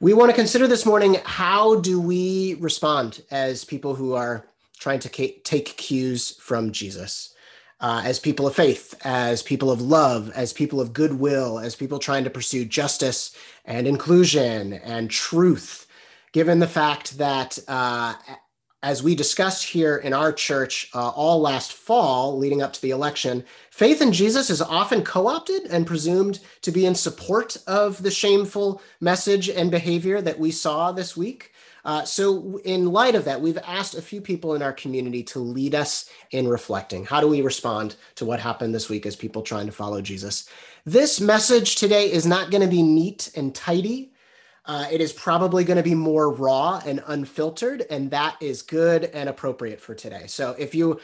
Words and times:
We 0.00 0.14
want 0.14 0.30
to 0.30 0.36
consider 0.36 0.68
this 0.68 0.86
morning 0.86 1.16
how 1.24 1.80
do 1.80 2.00
we 2.00 2.54
respond 2.60 3.20
as 3.32 3.64
people 3.64 3.96
who 3.96 4.14
are 4.14 4.46
trying 4.78 5.00
to 5.00 5.08
take 5.08 5.76
cues 5.76 6.36
from 6.38 6.70
Jesus, 6.70 7.34
uh, 7.80 8.02
as 8.04 8.20
people 8.20 8.46
of 8.46 8.54
faith, 8.54 8.94
as 9.04 9.42
people 9.42 9.72
of 9.72 9.80
love, 9.82 10.30
as 10.36 10.52
people 10.52 10.80
of 10.80 10.92
goodwill, 10.92 11.58
as 11.58 11.74
people 11.74 11.98
trying 11.98 12.22
to 12.22 12.30
pursue 12.30 12.64
justice 12.64 13.36
and 13.64 13.88
inclusion 13.88 14.74
and 14.74 15.10
truth, 15.10 15.88
given 16.32 16.60
the 16.60 16.68
fact 16.68 17.18
that. 17.18 17.58
Uh, 17.66 18.14
as 18.82 19.02
we 19.02 19.14
discussed 19.14 19.64
here 19.64 19.96
in 19.96 20.12
our 20.12 20.32
church 20.32 20.88
uh, 20.94 21.08
all 21.10 21.40
last 21.40 21.72
fall, 21.72 22.38
leading 22.38 22.62
up 22.62 22.72
to 22.72 22.82
the 22.82 22.90
election, 22.90 23.44
faith 23.70 24.00
in 24.00 24.12
Jesus 24.12 24.50
is 24.50 24.62
often 24.62 25.02
co 25.02 25.26
opted 25.26 25.62
and 25.64 25.86
presumed 25.86 26.40
to 26.62 26.70
be 26.70 26.86
in 26.86 26.94
support 26.94 27.56
of 27.66 28.02
the 28.02 28.10
shameful 28.10 28.80
message 29.00 29.48
and 29.48 29.70
behavior 29.70 30.20
that 30.20 30.38
we 30.38 30.50
saw 30.50 30.92
this 30.92 31.16
week. 31.16 31.52
Uh, 31.84 32.04
so, 32.04 32.60
in 32.64 32.92
light 32.92 33.14
of 33.14 33.24
that, 33.24 33.40
we've 33.40 33.58
asked 33.58 33.94
a 33.94 34.02
few 34.02 34.20
people 34.20 34.54
in 34.54 34.62
our 34.62 34.72
community 34.72 35.22
to 35.22 35.38
lead 35.38 35.74
us 35.74 36.10
in 36.32 36.46
reflecting. 36.46 37.04
How 37.04 37.20
do 37.20 37.28
we 37.28 37.40
respond 37.40 37.96
to 38.16 38.24
what 38.24 38.40
happened 38.40 38.74
this 38.74 38.88
week 38.88 39.06
as 39.06 39.16
people 39.16 39.42
trying 39.42 39.66
to 39.66 39.72
follow 39.72 40.00
Jesus? 40.02 40.48
This 40.84 41.20
message 41.20 41.76
today 41.76 42.12
is 42.12 42.26
not 42.26 42.50
going 42.50 42.62
to 42.62 42.68
be 42.68 42.82
neat 42.82 43.30
and 43.34 43.54
tidy. 43.54 44.12
Uh, 44.68 44.86
it 44.92 45.00
is 45.00 45.14
probably 45.14 45.64
going 45.64 45.78
to 45.78 45.82
be 45.82 45.94
more 45.94 46.30
raw 46.30 46.80
and 46.84 47.02
unfiltered, 47.06 47.86
and 47.90 48.10
that 48.10 48.36
is 48.40 48.60
good 48.60 49.04
and 49.04 49.26
appropriate 49.26 49.80
for 49.80 49.94
today. 49.94 50.24
So 50.26 50.54
if 50.58 50.74
you 50.74 51.00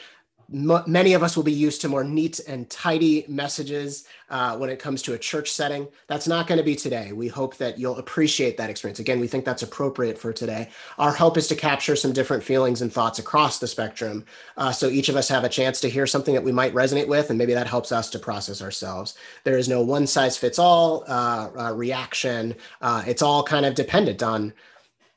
M- 0.53 0.85
many 0.87 1.15
of 1.15 1.23
us 1.23 1.37
will 1.37 1.45
be 1.45 1.53
used 1.53 1.81
to 1.81 1.89
more 1.89 2.05
neat 2.05 2.41
and 2.47 2.69
tidy 2.69 3.25
messages 3.29 4.05
uh, 4.31 4.57
when 4.57 4.71
it 4.71 4.79
comes 4.79 5.03
to 5.03 5.15
a 5.15 5.19
church 5.19 5.53
setting. 5.53 5.87
That's 6.07 6.27
not 6.27 6.47
going 6.47 6.59
to 6.59 6.65
be 6.65 6.77
today. 6.77 7.13
We 7.13 7.29
hope 7.29 7.57
that 7.59 7.79
you'll 7.79 7.99
appreciate 7.99 8.57
that 8.57 8.71
experience. 8.71 8.99
Again, 8.99 9.21
we 9.21 9.27
think 9.27 9.45
that's 9.45 9.63
appropriate 9.63 10.19
for 10.19 10.33
today. 10.33 10.71
Our 10.99 11.13
hope 11.13 11.37
is 11.37 11.47
to 11.49 11.55
capture 11.55 11.97
some 11.97 12.13
different 12.13 12.43
feelings 12.43 12.83
and 12.83 12.93
thoughts 12.93 13.19
across 13.19 13.59
the 13.59 13.67
spectrum. 13.67 14.25
Uh, 14.57 14.73
so 14.73 14.89
each 14.89 15.09
of 15.09 15.17
us 15.17 15.29
have 15.29 15.45
a 15.45 15.49
chance 15.49 15.81
to 15.81 15.89
hear 15.89 16.07
something 16.07 16.35
that 16.35 16.45
we 16.45 16.53
might 16.53 16.75
resonate 16.75 17.09
with, 17.09 17.31
and 17.31 17.39
maybe 17.39 17.55
that 17.55 17.67
helps 17.67 17.93
us 17.93 18.11
to 18.11 18.19
process 18.19 18.63
ourselves. 18.63 19.17
There 19.45 19.59
is 19.59 19.69
no 19.69 19.83
one 19.83 20.07
size 20.07 20.37
fits 20.37 20.59
all 20.59 21.05
uh, 21.09 21.51
uh 21.57 21.73
reaction. 21.75 22.55
Uh, 22.81 23.03
it's 23.07 23.23
all 23.23 23.43
kind 23.43 23.67
of 23.67 23.75
dependent 23.75 24.23
on 24.23 24.53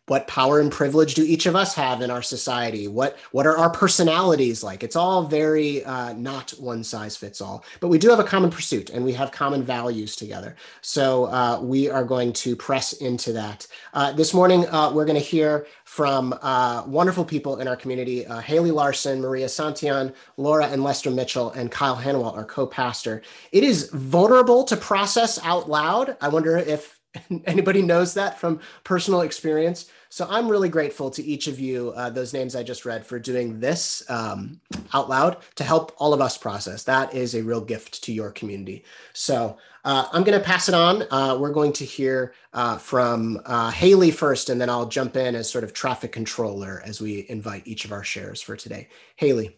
what 0.07 0.25
power 0.27 0.59
and 0.61 0.71
privilege 0.71 1.15
do 1.15 1.23
each 1.23 1.45
of 1.45 1.55
us 1.55 1.75
have 1.75 2.01
in 2.01 2.09
our 2.09 2.21
society? 2.21 2.87
What 2.87 3.17
what 3.31 3.45
are 3.45 3.57
our 3.57 3.69
personalities 3.69 4.63
like? 4.63 4.83
It's 4.83 4.95
all 4.95 5.23
very 5.23 5.83
uh, 5.83 6.13
not 6.13 6.51
one 6.51 6.83
size 6.83 7.17
fits 7.17 7.41
all 7.41 7.65
but 7.81 7.89
we 7.89 7.97
do 7.97 8.09
have 8.09 8.19
a 8.19 8.23
common 8.23 8.49
pursuit 8.49 8.89
and 8.89 9.03
we 9.03 9.13
have 9.13 9.31
common 9.31 9.63
values 9.63 10.15
together. 10.15 10.55
So 10.81 11.25
uh, 11.25 11.59
we 11.61 11.89
are 11.89 12.05
going 12.05 12.33
to 12.33 12.55
press 12.55 12.93
into 12.93 13.33
that. 13.33 13.67
Uh, 13.93 14.13
this 14.13 14.33
morning 14.33 14.65
uh, 14.69 14.91
we're 14.93 15.05
going 15.05 15.19
to 15.19 15.25
hear 15.25 15.67
from 15.83 16.33
uh, 16.41 16.83
wonderful 16.87 17.25
people 17.25 17.59
in 17.59 17.67
our 17.67 17.75
community. 17.75 18.25
Uh, 18.25 18.39
haley 18.39 18.71
larson 18.71 19.19
maria 19.19 19.47
santillan 19.47 20.13
laura 20.37 20.67
and 20.67 20.83
lester 20.83 21.11
mitchell 21.11 21.51
and 21.51 21.69
kyle 21.69 21.97
hanwalt 21.97 22.37
our 22.37 22.45
co-pastor. 22.45 23.21
It 23.51 23.63
is 23.63 23.89
vulnerable 23.91 24.63
to 24.65 24.77
process 24.77 25.37
out 25.43 25.69
loud. 25.69 26.15
I 26.21 26.29
wonder 26.29 26.55
if 26.55 26.97
anybody 27.45 27.81
knows 27.81 28.13
that 28.13 28.39
from 28.39 28.61
personal 28.83 29.21
experience 29.21 29.91
so 30.09 30.27
I'm 30.29 30.47
really 30.47 30.69
grateful 30.69 31.09
to 31.11 31.23
each 31.23 31.47
of 31.47 31.59
you, 31.59 31.93
uh, 31.95 32.09
those 32.09 32.33
names 32.33 32.55
I 32.55 32.63
just 32.63 32.85
read, 32.85 33.05
for 33.05 33.19
doing 33.19 33.59
this 33.59 34.03
um, 34.09 34.61
out 34.93 35.09
loud 35.09 35.37
to 35.55 35.63
help 35.63 35.93
all 35.97 36.13
of 36.13 36.21
us 36.21 36.37
process. 36.37 36.83
That 36.83 37.13
is 37.13 37.35
a 37.35 37.43
real 37.43 37.61
gift 37.61 38.03
to 38.03 38.13
your 38.13 38.31
community. 38.31 38.83
So 39.13 39.57
uh, 39.83 40.07
I'm 40.11 40.23
going 40.23 40.37
to 40.37 40.43
pass 40.43 40.69
it 40.69 40.75
on. 40.75 41.03
Uh, 41.11 41.37
we're 41.39 41.51
going 41.51 41.73
to 41.73 41.85
hear 41.85 42.33
uh, 42.53 42.77
from 42.77 43.41
uh, 43.45 43.71
Haley 43.71 44.11
first, 44.11 44.49
and 44.49 44.59
then 44.59 44.69
I'll 44.69 44.87
jump 44.87 45.15
in 45.15 45.35
as 45.35 45.49
sort 45.49 45.63
of 45.63 45.73
traffic 45.73 46.11
controller 46.11 46.81
as 46.85 47.01
we 47.01 47.25
invite 47.29 47.67
each 47.67 47.85
of 47.85 47.91
our 47.91 48.03
shares 48.03 48.41
for 48.41 48.55
today. 48.55 48.89
Haley. 49.15 49.57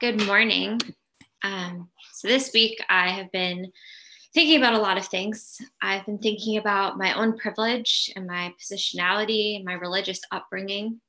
Good 0.00 0.26
morning. 0.26 0.80
Um, 1.42 1.88
so 2.12 2.28
this 2.28 2.52
week 2.52 2.82
I 2.88 3.10
have 3.10 3.30
been 3.32 3.70
thinking 4.34 4.58
about 4.58 4.74
a 4.74 4.78
lot 4.78 4.98
of 4.98 5.06
things. 5.06 5.58
I've 5.80 6.04
been 6.06 6.18
thinking 6.18 6.58
about 6.58 6.98
my 6.98 7.12
own 7.14 7.38
privilege 7.38 8.12
and 8.16 8.26
my 8.26 8.52
positionality, 8.60 9.64
my 9.64 9.74
religious 9.74 10.20
upbringing. 10.32 11.00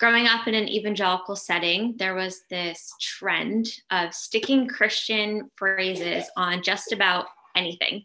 Growing 0.00 0.26
up 0.26 0.48
in 0.48 0.54
an 0.54 0.66
evangelical 0.66 1.36
setting, 1.36 1.94
there 1.98 2.14
was 2.14 2.42
this 2.48 2.90
trend 2.98 3.68
of 3.90 4.14
sticking 4.14 4.66
Christian 4.66 5.50
phrases 5.56 6.24
on 6.36 6.62
just 6.62 6.92
about 6.92 7.26
anything 7.54 8.04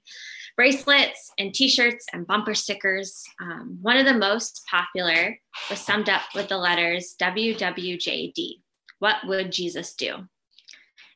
bracelets 0.55 1.31
and 1.37 1.53
t 1.53 1.67
shirts 1.67 2.05
and 2.13 2.27
bumper 2.27 2.53
stickers. 2.53 3.23
Um, 3.41 3.77
one 3.81 3.97
of 3.97 4.05
the 4.05 4.13
most 4.13 4.65
popular 4.69 5.37
was 5.69 5.79
summed 5.79 6.09
up 6.09 6.21
with 6.33 6.47
the 6.47 6.57
letters 6.57 7.15
WWJD. 7.21 8.61
What 8.99 9.17
would 9.25 9.51
Jesus 9.51 9.93
do? 9.93 10.27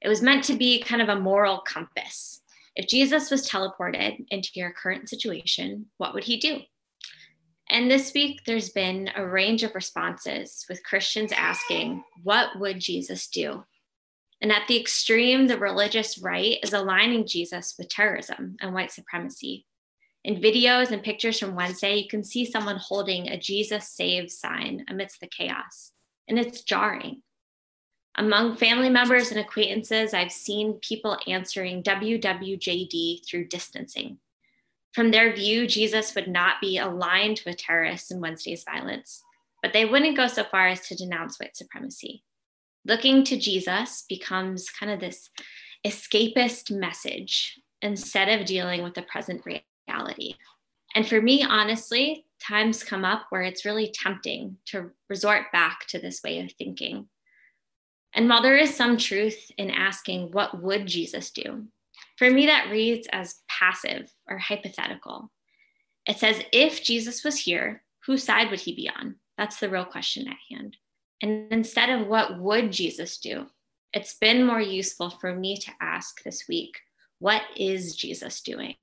It 0.01 0.09
was 0.09 0.21
meant 0.21 0.43
to 0.45 0.55
be 0.55 0.81
kind 0.81 1.01
of 1.01 1.09
a 1.09 1.19
moral 1.19 1.59
compass 1.59 2.41
if 2.79 2.87
Jesus 2.87 3.29
was 3.29 3.45
teleported 3.45 4.25
into 4.29 4.51
your 4.55 4.71
current 4.71 5.09
situation, 5.09 5.87
what 5.97 6.13
would 6.13 6.23
he 6.23 6.37
do? 6.37 6.61
And 7.69 7.91
this 7.91 8.13
week, 8.13 8.39
there's 8.45 8.69
been 8.69 9.09
a 9.17 9.27
range 9.27 9.63
of 9.63 9.75
responses 9.75 10.65
with 10.69 10.85
Christians 10.85 11.33
asking, 11.33 12.05
What 12.23 12.57
would 12.57 12.79
Jesus 12.79 13.27
do? 13.27 13.65
And 14.41 14.49
at 14.49 14.65
the 14.69 14.79
extreme, 14.79 15.47
the 15.47 15.57
religious 15.57 16.19
right 16.19 16.57
is 16.63 16.71
aligning 16.71 17.27
Jesus 17.27 17.75
with 17.77 17.89
terrorism 17.89 18.55
and 18.61 18.73
white 18.73 18.93
supremacy. 18.93 19.65
In 20.23 20.41
videos 20.41 20.91
and 20.91 21.03
pictures 21.03 21.37
from 21.37 21.55
Wednesday, 21.55 21.97
you 21.97 22.07
can 22.07 22.23
see 22.23 22.45
someone 22.45 22.77
holding 22.77 23.27
a 23.27 23.37
Jesus 23.37 23.89
Saves 23.89 24.39
sign 24.39 24.85
amidst 24.87 25.19
the 25.19 25.27
chaos, 25.27 25.91
and 26.29 26.39
it's 26.39 26.61
jarring. 26.61 27.23
Among 28.19 28.57
family 28.57 28.89
members 28.89 29.31
and 29.31 29.39
acquaintances, 29.39 30.13
I've 30.13 30.33
seen 30.33 30.73
people 30.81 31.17
answering 31.25 31.83
WWJD 31.83 33.25
through 33.25 33.47
distancing. 33.47 34.17
From 34.91 35.11
their 35.11 35.33
view, 35.33 35.65
Jesus 35.65 36.13
would 36.15 36.27
not 36.27 36.59
be 36.59 36.79
aligned 36.79 37.41
with 37.45 37.55
terrorists 37.55 38.11
in 38.11 38.19
Wednesday's 38.19 38.65
violence, 38.65 39.23
but 39.63 39.71
they 39.71 39.85
wouldn't 39.85 40.17
go 40.17 40.27
so 40.27 40.43
far 40.43 40.67
as 40.67 40.85
to 40.89 40.97
denounce 40.97 41.39
white 41.39 41.55
supremacy. 41.55 42.25
Looking 42.83 43.23
to 43.23 43.37
Jesus 43.37 44.03
becomes 44.09 44.69
kind 44.69 44.91
of 44.91 44.99
this 44.99 45.29
escapist 45.87 46.77
message 46.77 47.57
instead 47.81 48.27
of 48.27 48.45
dealing 48.45 48.83
with 48.83 48.95
the 48.95 49.03
present 49.03 49.45
reality. 49.87 50.33
And 50.93 51.07
for 51.07 51.21
me, 51.21 51.41
honestly, 51.41 52.25
times 52.45 52.83
come 52.83 53.05
up 53.05 53.27
where 53.29 53.43
it's 53.43 53.63
really 53.63 53.93
tempting 53.93 54.57
to 54.65 54.91
resort 55.07 55.53
back 55.53 55.87
to 55.87 55.99
this 55.99 56.21
way 56.21 56.41
of 56.41 56.51
thinking. 56.51 57.07
And 58.13 58.27
while 58.27 58.41
there 58.41 58.57
is 58.57 58.75
some 58.75 58.97
truth 58.97 59.51
in 59.57 59.69
asking, 59.69 60.31
what 60.31 60.61
would 60.61 60.87
Jesus 60.87 61.31
do? 61.31 61.65
For 62.17 62.29
me, 62.29 62.47
that 62.47 62.69
reads 62.69 63.07
as 63.11 63.35
passive 63.47 64.11
or 64.27 64.37
hypothetical. 64.37 65.31
It 66.07 66.17
says, 66.17 66.41
if 66.51 66.83
Jesus 66.83 67.23
was 67.23 67.37
here, 67.37 67.83
whose 68.05 68.23
side 68.23 68.49
would 68.49 68.61
he 68.61 68.75
be 68.75 68.89
on? 68.89 69.15
That's 69.37 69.59
the 69.59 69.69
real 69.69 69.85
question 69.85 70.27
at 70.27 70.35
hand. 70.49 70.77
And 71.21 71.51
instead 71.51 71.89
of 71.89 72.07
what 72.07 72.39
would 72.39 72.71
Jesus 72.71 73.17
do, 73.19 73.47
it's 73.93 74.15
been 74.15 74.45
more 74.45 74.61
useful 74.61 75.09
for 75.09 75.35
me 75.35 75.57
to 75.57 75.71
ask 75.81 76.23
this 76.23 76.45
week, 76.47 76.79
what 77.19 77.43
is 77.55 77.95
Jesus 77.95 78.41
doing? 78.41 78.75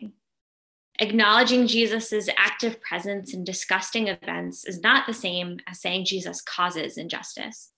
Acknowledging 0.98 1.66
Jesus' 1.66 2.28
active 2.38 2.80
presence 2.80 3.34
in 3.34 3.44
disgusting 3.44 4.08
events 4.08 4.64
is 4.64 4.80
not 4.80 5.06
the 5.06 5.14
same 5.14 5.58
as 5.66 5.80
saying 5.80 6.06
Jesus 6.06 6.40
causes 6.40 6.96
injustice. 6.96 7.72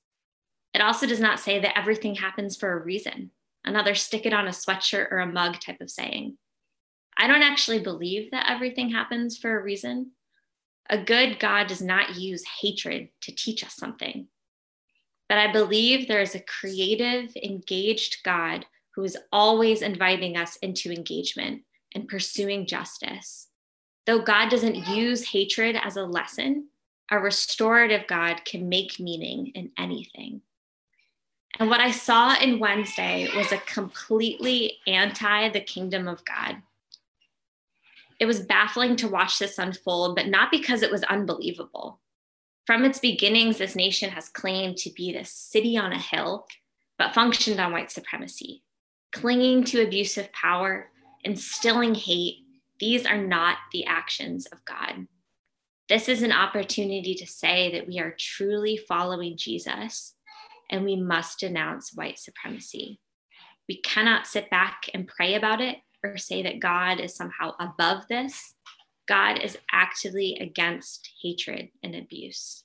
It 0.75 0.81
also 0.81 1.06
does 1.06 1.21
not 1.21 1.41
say 1.41 1.59
that 1.61 1.77
everything 1.77 2.15
happens 2.15 2.56
for 2.56 2.73
a 2.73 2.83
reason, 2.83 3.31
another 3.65 3.95
stick 3.95 4.27
it 4.27 4.33
on 4.33 4.47
a 4.47 4.51
sweatshirt 4.51 5.11
or 5.11 5.19
a 5.19 5.27
mug 5.27 5.61
type 5.61 5.81
of 5.81 5.91
saying. 5.91 6.37
I 7.17 7.27
don't 7.27 7.43
actually 7.43 7.81
believe 7.81 8.31
that 8.31 8.51
everything 8.51 8.91
happens 8.91 9.37
for 9.37 9.59
a 9.59 9.62
reason. 9.62 10.12
A 10.88 10.99
good 10.99 11.38
God 11.38 11.67
does 11.67 11.82
not 11.82 12.17
use 12.17 12.44
hatred 12.61 13.09
to 13.23 13.35
teach 13.35 13.65
us 13.65 13.75
something. 13.75 14.29
But 15.29 15.38
I 15.38 15.53
believe 15.53 16.06
there 16.06 16.23
is 16.23 16.35
a 16.35 16.41
creative, 16.41 17.37
engaged 17.37 18.19
God 18.25 18.67
who 18.94 19.05
is 19.05 19.19
always 19.32 19.82
inviting 19.82 20.37
us 20.37 20.56
into 20.56 20.93
engagement 20.93 21.62
and 21.94 22.09
pursuing 22.09 22.67
justice. 22.67 23.49
Though 24.06 24.21
God 24.21 24.49
doesn't 24.49 24.88
use 24.88 25.29
hatred 25.29 25.76
as 25.76 25.97
a 25.97 26.05
lesson, 26.05 26.69
a 27.11 27.19
restorative 27.19 28.06
God 28.06 28.44
can 28.44 28.69
make 28.69 28.99
meaning 28.99 29.49
in 29.55 29.71
anything. 29.79 30.43
And 31.58 31.69
what 31.69 31.81
I 31.81 31.90
saw 31.90 32.38
in 32.38 32.60
Wednesday 32.60 33.28
was 33.37 33.50
a 33.50 33.58
completely 33.58 34.78
anti 34.87 35.49
the 35.49 35.60
kingdom 35.60 36.06
of 36.06 36.25
God. 36.25 36.62
It 38.20 38.26
was 38.26 38.40
baffling 38.40 38.94
to 38.96 39.08
watch 39.08 39.38
this 39.38 39.58
unfold, 39.58 40.14
but 40.14 40.28
not 40.28 40.52
because 40.52 40.82
it 40.82 40.90
was 40.90 41.02
unbelievable. 41.05 42.00
From 42.64 42.84
its 42.84 43.00
beginnings, 43.00 43.58
this 43.58 43.75
nation 43.75 44.10
has 44.10 44.28
claimed 44.28 44.76
to 44.78 44.90
be 44.90 45.12
the 45.12 45.25
city 45.25 45.76
on 45.76 45.93
a 45.93 45.99
hill, 45.99 46.46
but 46.96 47.14
functioned 47.14 47.58
on 47.58 47.72
white 47.72 47.90
supremacy, 47.90 48.62
clinging 49.12 49.64
to 49.64 49.82
abusive 49.82 50.32
power, 50.32 50.90
instilling 51.25 51.94
hate, 51.94 52.44
These 52.78 53.04
are 53.06 53.19
not 53.19 53.56
the 53.72 53.87
actions 53.87 54.46
of 54.46 54.64
God. 54.64 55.08
This 55.88 56.08
is 56.08 56.22
an 56.22 56.32
opportunity 56.32 57.14
to 57.14 57.26
say 57.26 57.72
that 57.72 57.88
we 57.88 57.99
are 57.99 58.14
truly 58.16 58.76
following 58.76 59.37
Jesus 59.37 60.14
and 60.70 60.85
we 60.85 60.97
must 60.97 61.41
denounce 61.41 61.94
white 61.94 62.19
supremacy. 62.19 63.00
We 63.69 63.81
cannot 63.82 64.26
sit 64.26 64.50
back 64.50 64.88
and 64.94 65.09
pray 65.09 65.35
about 65.35 65.61
it 65.61 65.79
or 66.03 66.17
say 66.17 66.43
that 66.43 66.61
God 66.61 67.00
is 67.00 67.15
somehow 67.15 67.53
above 67.61 68.09
this. 68.09 68.55
God 69.06 69.43
is 69.43 69.59
actively 69.73 70.37
against 70.41 71.11
hatred 71.23 71.70
and 71.82 71.94
abuse. 71.94 72.65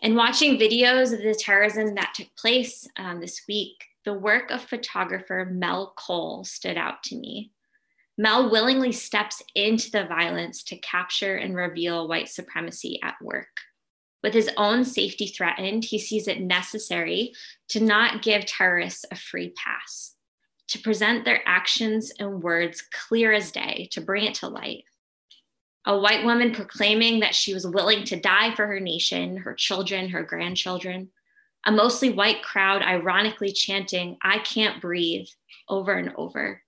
And 0.00 0.14
watching 0.14 0.58
videos 0.58 1.12
of 1.12 1.22
the 1.22 1.34
terrorism 1.34 1.94
that 1.94 2.14
took 2.14 2.28
place 2.36 2.86
um, 2.96 3.20
this 3.20 3.42
week, 3.48 3.84
the 4.04 4.14
work 4.14 4.50
of 4.50 4.62
photographer 4.62 5.48
Mel 5.50 5.92
Cole 5.96 6.44
stood 6.44 6.76
out 6.76 7.02
to 7.04 7.16
me. 7.16 7.52
Mel 8.16 8.50
willingly 8.50 8.92
steps 8.92 9.42
into 9.54 9.90
the 9.90 10.04
violence 10.04 10.62
to 10.64 10.76
capture 10.78 11.36
and 11.36 11.54
reveal 11.54 12.08
white 12.08 12.28
supremacy 12.28 13.00
at 13.02 13.14
work. 13.22 13.48
With 14.22 14.34
his 14.34 14.50
own 14.56 14.84
safety 14.84 15.26
threatened, 15.26 15.84
he 15.84 15.98
sees 15.98 16.26
it 16.26 16.40
necessary 16.40 17.32
to 17.68 17.80
not 17.80 18.22
give 18.22 18.46
terrorists 18.46 19.04
a 19.10 19.16
free 19.16 19.50
pass, 19.50 20.14
to 20.68 20.78
present 20.78 21.24
their 21.24 21.40
actions 21.46 22.12
and 22.18 22.42
words 22.42 22.82
clear 22.82 23.32
as 23.32 23.52
day, 23.52 23.88
to 23.92 24.00
bring 24.00 24.24
it 24.24 24.34
to 24.36 24.48
light. 24.48 24.84
A 25.86 25.96
white 25.98 26.24
woman 26.24 26.52
proclaiming 26.52 27.20
that 27.20 27.34
she 27.34 27.54
was 27.54 27.66
willing 27.66 28.04
to 28.04 28.20
die 28.20 28.54
for 28.54 28.66
her 28.66 28.80
nation, 28.80 29.38
her 29.38 29.54
children, 29.54 30.08
her 30.10 30.22
grandchildren. 30.22 31.10
A 31.64 31.72
mostly 31.72 32.10
white 32.10 32.42
crowd 32.42 32.82
ironically 32.82 33.52
chanting, 33.52 34.16
I 34.22 34.38
can't 34.38 34.80
breathe, 34.80 35.28
over 35.68 35.92
and 35.92 36.12
over 36.16 36.62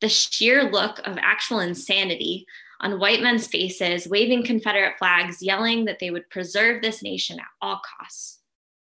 the 0.00 0.08
sheer 0.08 0.64
look 0.70 0.98
of 1.06 1.18
actual 1.20 1.60
insanity 1.60 2.46
on 2.80 3.00
white 3.00 3.22
men's 3.22 3.46
faces, 3.46 4.06
waving 4.06 4.44
Confederate 4.44 4.98
flags, 4.98 5.42
yelling 5.42 5.84
that 5.86 5.98
they 5.98 6.10
would 6.10 6.28
preserve 6.30 6.82
this 6.82 7.02
nation 7.02 7.38
at 7.38 7.46
all 7.60 7.80
costs. 7.98 8.40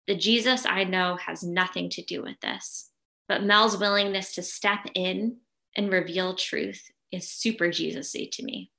The 0.07 0.15
Jesus 0.15 0.65
I 0.65 0.83
know 0.83 1.17
has 1.17 1.43
nothing 1.43 1.89
to 1.91 2.03
do 2.03 2.21
with 2.21 2.39
this, 2.41 2.91
but 3.27 3.43
Mel's 3.43 3.77
willingness 3.77 4.35
to 4.35 4.43
step 4.43 4.79
in 4.93 5.37
and 5.75 5.91
reveal 5.91 6.35
truth 6.35 6.83
is 7.11 7.29
super 7.29 7.69
Jesus-y 7.69 8.29
to 8.33 8.43
me. 8.43 8.71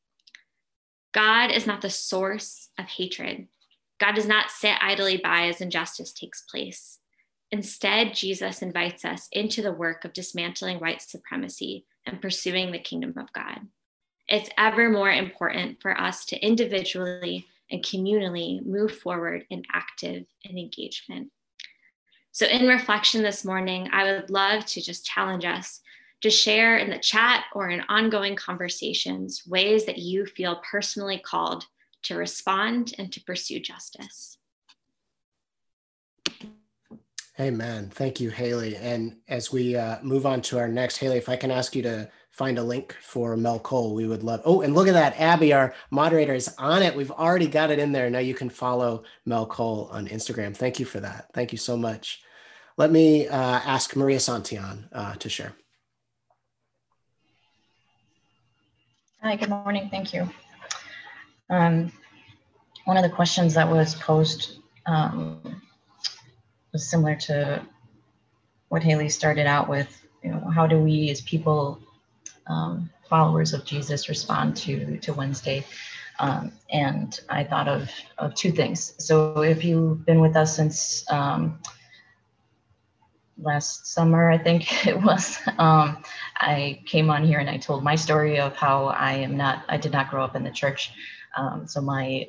God 1.12 1.50
is 1.50 1.67
not 1.67 1.81
the 1.81 1.91
source 1.91 2.69
of 2.79 2.87
hatred. 2.87 3.49
God 3.99 4.14
does 4.14 4.26
not 4.26 4.50
sit 4.50 4.76
idly 4.81 5.17
by 5.17 5.49
as 5.49 5.61
injustice 5.61 6.12
takes 6.12 6.43
place. 6.43 6.99
Instead, 7.50 8.14
Jesus 8.14 8.61
invites 8.61 9.05
us 9.05 9.29
into 9.32 9.62
the 9.62 9.73
work 9.73 10.05
of 10.05 10.12
dismantling 10.12 10.79
white 10.79 11.00
supremacy 11.00 11.87
and 12.05 12.20
pursuing 12.20 12.73
the 12.73 12.79
kingdom 12.79 13.14
of 13.17 13.32
God. 13.32 13.61
It's 14.28 14.50
ever 14.58 14.90
more 14.90 15.11
important 15.11 15.81
for 15.81 15.99
us 15.99 16.25
to 16.26 16.38
individually 16.44 17.46
and 17.70 17.82
communally 17.82 18.64
move 18.64 18.96
forward 18.99 19.44
in 19.50 19.62
active 19.73 20.25
and 20.44 20.58
engagement. 20.58 21.31
So, 22.32 22.46
in 22.46 22.67
reflection 22.67 23.23
this 23.23 23.44
morning, 23.44 23.88
I 23.93 24.12
would 24.12 24.31
love 24.31 24.67
to 24.67 24.82
just 24.82 25.06
challenge 25.06 25.44
us 25.44 25.81
to 26.23 26.31
share 26.31 26.78
in 26.78 26.90
the 26.90 26.99
chat 26.99 27.44
or 27.55 27.70
in 27.70 27.82
ongoing 27.88 28.37
conversations 28.37 29.43
ways 29.46 29.87
that 29.87 29.99
you 29.99 30.26
feel 30.26 30.61
personally 30.70 31.19
called 31.19 31.64
to 32.02 32.17
respond 32.17 32.94
and 32.99 33.12
to 33.12 33.23
pursue 33.23 33.61
justice. 33.61 34.38
Amen. 37.38 37.90
Thank 37.90 38.19
you, 38.19 38.31
Haley. 38.31 38.76
And 38.76 39.19
as 39.28 39.52
we 39.52 39.76
uh, 39.76 39.99
move 40.02 40.25
on 40.25 40.40
to 40.43 40.58
our 40.58 40.69
next, 40.69 40.96
Haley, 40.96 41.19
if 41.19 41.28
I 41.28 41.37
can 41.37 41.50
ask 41.50 41.76
you 41.76 41.82
to 41.82 42.11
find 42.37 42.59
a 42.59 42.62
link 42.62 42.94
for 43.00 43.35
Mel 43.35 43.59
Cole, 43.59 43.94
we 43.94 44.06
would 44.06 44.23
love. 44.23 44.43
Oh, 44.44 44.61
and 44.61 44.75
look 44.75 44.88
at 44.88 44.93
that. 44.93 45.19
Abby, 45.19 45.55
our 45.55 45.75
moderator, 45.91 46.35
is 46.35 46.55
on 46.59 46.83
it. 46.83 46.94
We've 46.94 47.11
already 47.11 47.47
got 47.47 47.71
it 47.71 47.79
in 47.79 47.93
there. 47.93 48.11
Now 48.11 48.19
you 48.19 48.35
can 48.35 48.50
follow 48.50 49.05
Mel 49.25 49.47
Cole 49.47 49.88
on 49.91 50.06
Instagram. 50.09 50.55
Thank 50.55 50.79
you 50.79 50.85
for 50.85 51.00
that. 51.00 51.31
Thank 51.33 51.50
you 51.53 51.59
so 51.59 51.79
much. 51.79 52.23
Let 52.77 52.93
me 52.93 53.27
uh, 53.27 53.35
ask 53.35 53.97
Maria 53.97 54.19
Santillan 54.19 54.88
uh, 54.93 55.15
to 55.15 55.31
share. 55.31 55.55
Hi, 59.23 59.37
good 59.37 59.49
morning. 59.49 59.88
Thank 59.91 60.12
you. 60.12 60.29
Um, 61.49 61.91
one 62.85 62.99
of 62.99 63.03
the 63.03 63.09
questions 63.09 63.55
that 63.55 63.67
was 63.67 63.94
posed 63.94 64.59
um, 64.85 65.41
was 66.75 66.87
similar 66.87 67.17
to 67.17 67.62
what 68.69 68.83
Haley 68.83 69.09
started 69.09 69.47
out 69.47 69.71
with. 69.71 70.06
You 70.23 70.33
know, 70.33 70.50
how 70.55 70.67
do 70.67 70.79
we 70.79 71.09
as 71.09 71.23
people, 71.23 71.81
um, 72.46 72.90
followers 73.08 73.52
of 73.52 73.64
Jesus, 73.64 74.08
respond 74.08 74.56
to 74.58 74.98
to 74.98 75.12
Wednesday? 75.12 75.64
Um, 76.19 76.52
and 76.72 77.19
I 77.28 77.44
thought 77.44 77.69
of 77.69 77.90
of 78.19 78.34
two 78.34 78.52
things. 78.52 78.94
So 78.98 79.43
if 79.43 79.64
you've 79.64 80.04
been 80.06 80.20
with 80.20 80.37
us 80.37 80.56
since 80.56 81.04
um, 81.10 81.58
last 83.38 83.87
summer, 83.87 84.31
I 84.31 84.38
think 84.38 84.87
it 84.87 85.00
was, 85.00 85.38
um, 85.58 86.02
I 86.37 86.82
came 86.87 87.10
on 87.10 87.25
here 87.25 87.38
and 87.38 87.50
I 87.50 87.56
told 87.56 87.82
my 87.82 87.96
story 87.96 88.38
of 88.38 88.54
how 88.56 88.87
I 88.87 89.12
am 89.12 89.37
not, 89.37 89.64
I 89.69 89.76
did 89.76 89.92
not 89.92 90.10
grow 90.10 90.25
up 90.25 90.37
in 90.37 90.44
the 90.44 90.50
church. 90.50 90.92
Um, 91.37 91.66
so 91.66 91.81
my 91.81 92.28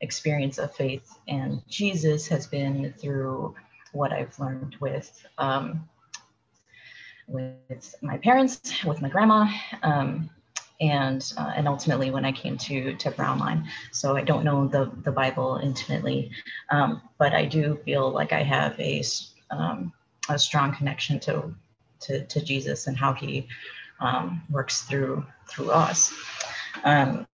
experience 0.00 0.58
of 0.58 0.74
faith 0.74 1.18
and 1.26 1.62
Jesus 1.68 2.28
has 2.28 2.46
been 2.46 2.94
through 2.98 3.54
what 3.92 4.12
I've 4.12 4.38
learned 4.38 4.76
with 4.80 5.26
um, 5.38 5.88
with 7.26 7.94
my 8.02 8.18
parents, 8.18 8.84
with 8.84 9.02
my 9.02 9.08
grandma, 9.08 9.46
um, 9.82 10.30
and 10.80 11.32
uh, 11.38 11.52
and 11.56 11.66
ultimately 11.66 12.10
when 12.10 12.24
I 12.24 12.32
came 12.32 12.56
to 12.58 12.94
to 12.94 13.10
Brownline. 13.10 13.66
So 13.92 14.16
I 14.16 14.22
don't 14.22 14.44
know 14.44 14.66
the 14.66 14.90
the 15.04 15.12
Bible 15.12 15.60
intimately, 15.62 16.30
um, 16.70 17.02
but 17.18 17.34
I 17.34 17.46
do 17.46 17.78
feel 17.84 18.10
like 18.10 18.32
I 18.32 18.42
have 18.42 18.78
a 18.78 19.02
um, 19.50 19.92
a 20.28 20.38
strong 20.38 20.74
connection 20.74 21.18
to 21.20 21.54
to, 22.00 22.24
to 22.26 22.40
Jesus 22.44 22.86
and 22.86 22.96
how 22.96 23.12
He 23.12 23.48
um, 24.00 24.42
works 24.50 24.82
through 24.82 25.24
through 25.48 25.70
us. 25.70 26.12
Um, 26.84 27.26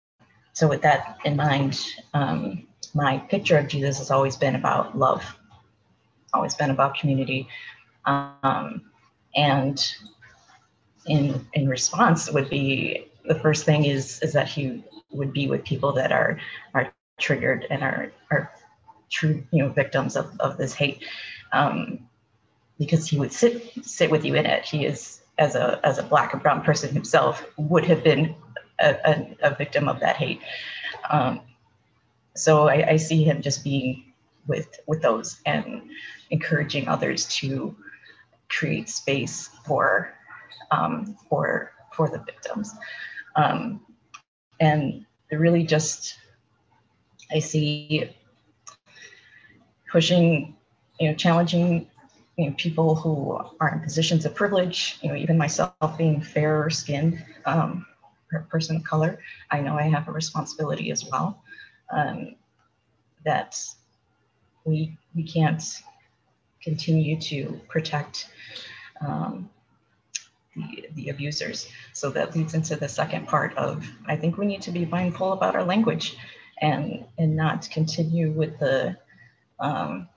so 0.52 0.68
with 0.68 0.82
that 0.82 1.18
in 1.24 1.36
mind, 1.36 1.84
um, 2.14 2.66
my 2.94 3.18
picture 3.18 3.58
of 3.58 3.68
Jesus 3.68 3.98
has 3.98 4.10
always 4.10 4.36
been 4.36 4.54
about 4.54 4.96
love 4.96 5.24
always 6.32 6.54
been 6.54 6.70
about 6.70 6.94
community. 6.94 7.48
Um, 8.04 8.90
and 9.34 9.94
in 11.06 11.46
in 11.54 11.68
response 11.68 12.30
would 12.30 12.48
be 12.48 13.08
the 13.24 13.34
first 13.36 13.64
thing 13.64 13.84
is 13.84 14.20
is 14.22 14.32
that 14.32 14.48
he 14.48 14.84
would 15.10 15.32
be 15.32 15.48
with 15.48 15.64
people 15.64 15.92
that 15.92 16.12
are 16.12 16.38
are 16.74 16.92
triggered 17.18 17.66
and 17.70 17.82
are 17.82 18.12
are 18.30 18.52
true 19.10 19.42
you 19.50 19.62
know 19.62 19.68
victims 19.68 20.16
of, 20.16 20.32
of 20.40 20.56
this 20.56 20.74
hate. 20.74 21.04
Um, 21.52 22.08
because 22.78 23.06
he 23.06 23.18
would 23.18 23.32
sit 23.32 23.70
sit 23.84 24.10
with 24.10 24.24
you 24.24 24.34
in 24.34 24.46
it. 24.46 24.64
He 24.64 24.86
is 24.86 25.22
as 25.38 25.54
a 25.54 25.80
as 25.84 25.98
a 25.98 26.02
black 26.02 26.32
and 26.32 26.42
brown 26.42 26.62
person 26.62 26.92
himself 26.92 27.44
would 27.56 27.84
have 27.84 28.02
been 28.02 28.34
a, 28.80 28.96
a, 29.04 29.36
a 29.50 29.54
victim 29.54 29.88
of 29.88 30.00
that 30.00 30.16
hate. 30.16 30.40
Um, 31.10 31.40
so 32.34 32.68
I, 32.68 32.90
I 32.90 32.96
see 32.96 33.22
him 33.22 33.42
just 33.42 33.62
being 33.62 34.12
with 34.46 34.80
with 34.86 35.02
those 35.02 35.40
and 35.46 35.82
encouraging 36.30 36.88
others 36.88 37.26
to 37.36 37.76
create 38.56 38.88
space 38.88 39.48
for 39.64 40.14
um, 40.70 41.16
for 41.28 41.72
for 41.94 42.08
the 42.08 42.18
victims. 42.18 42.74
Um, 43.36 43.80
and 44.60 45.04
really 45.30 45.64
just 45.64 46.18
i 47.34 47.38
see 47.38 48.08
pushing 49.90 50.54
you 51.00 51.08
know 51.08 51.14
challenging 51.14 51.88
you 52.36 52.48
know, 52.48 52.54
people 52.58 52.94
who 52.94 53.38
are 53.60 53.74
in 53.74 53.80
positions 53.80 54.26
of 54.26 54.34
privilege 54.34 54.98
you 55.02 55.08
know 55.08 55.16
even 55.16 55.38
myself 55.38 55.72
being 55.96 56.20
fairer 56.20 56.68
skinned 56.68 57.24
um, 57.46 57.86
person 58.50 58.76
of 58.76 58.84
color 58.84 59.18
i 59.50 59.58
know 59.60 59.74
i 59.74 59.82
have 59.82 60.06
a 60.08 60.12
responsibility 60.12 60.90
as 60.90 61.04
well. 61.10 61.42
Um, 61.90 62.36
that 63.24 63.58
we 64.64 64.96
we 65.14 65.22
can't 65.22 65.62
continue 66.62 67.20
to 67.20 67.60
protect 67.68 68.28
um, 69.00 69.50
the, 70.54 70.88
the 70.94 71.08
abusers. 71.08 71.68
So 71.92 72.10
that 72.10 72.34
leads 72.36 72.54
into 72.54 72.76
the 72.76 72.88
second 72.88 73.26
part 73.26 73.56
of 73.56 73.86
I 74.06 74.16
think 74.16 74.36
we 74.36 74.46
need 74.46 74.62
to 74.62 74.70
be 74.70 74.84
mindful 74.86 75.32
about 75.32 75.54
our 75.54 75.64
language 75.64 76.16
and 76.60 77.04
and 77.18 77.36
not 77.36 77.68
continue 77.70 78.30
with 78.30 78.58
the 78.58 78.96
um, 79.58 80.08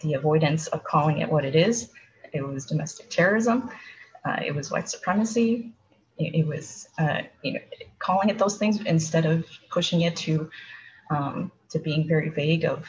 the 0.00 0.14
avoidance 0.14 0.66
of 0.68 0.84
calling 0.84 1.18
it 1.18 1.30
what 1.30 1.44
it 1.44 1.56
is. 1.56 1.90
It 2.32 2.46
was 2.46 2.66
domestic 2.66 3.08
terrorism. 3.08 3.70
Uh, 4.24 4.40
it 4.44 4.54
was 4.54 4.70
white 4.70 4.88
supremacy. 4.88 5.72
It, 6.18 6.34
it 6.34 6.46
was 6.46 6.88
uh, 6.98 7.22
you 7.42 7.54
know 7.54 7.60
calling 7.98 8.28
it 8.28 8.38
those 8.38 8.58
things 8.58 8.80
instead 8.84 9.26
of 9.26 9.46
pushing 9.70 10.02
it 10.02 10.16
to 10.16 10.50
um, 11.10 11.52
to 11.70 11.78
being 11.78 12.06
very 12.06 12.30
vague 12.30 12.64
of 12.64 12.86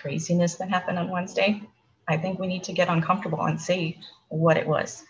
craziness 0.00 0.56
that 0.56 0.68
happened 0.68 0.98
on 0.98 1.10
Wednesday. 1.10 1.62
I 2.08 2.16
think 2.16 2.38
we 2.38 2.46
need 2.46 2.64
to 2.64 2.72
get 2.72 2.88
uncomfortable 2.88 3.42
and 3.42 3.60
see 3.60 3.98
what 4.28 4.56
it 4.56 4.66
was. 4.66 5.04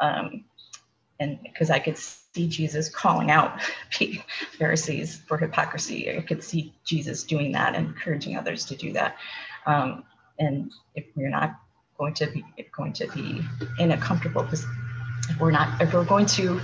Um, 0.00 0.44
and 1.20 1.38
because 1.42 1.70
I 1.70 1.78
could 1.78 1.96
see 1.96 2.48
Jesus 2.48 2.88
calling 2.88 3.30
out 3.30 3.60
Pharisees 4.58 5.22
for 5.26 5.38
hypocrisy. 5.38 6.16
I 6.16 6.20
could 6.22 6.42
see 6.42 6.74
Jesus 6.84 7.22
doing 7.24 7.52
that 7.52 7.74
and 7.74 7.88
encouraging 7.88 8.36
others 8.36 8.64
to 8.66 8.76
do 8.76 8.92
that. 8.94 9.16
Um, 9.66 10.04
and 10.38 10.72
if 10.94 11.04
we're 11.14 11.30
not 11.30 11.54
going 11.98 12.14
to 12.14 12.26
be 12.26 12.44
going 12.74 12.92
to 12.94 13.06
be 13.08 13.42
in 13.78 13.92
a 13.92 13.96
comfortable 13.96 14.44
position, 14.44 14.74
if 15.28 15.38
we're 15.38 15.52
not, 15.52 15.80
if 15.80 15.92
we're 15.92 16.04
going 16.04 16.26
to 16.26 16.60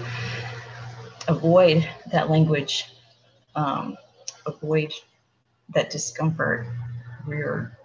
avoid 1.28 1.88
that 2.10 2.30
language, 2.30 2.86
um, 3.54 3.96
avoid 4.46 4.92
that 5.74 5.90
discomfort, 5.90 6.66
we're 7.26 7.77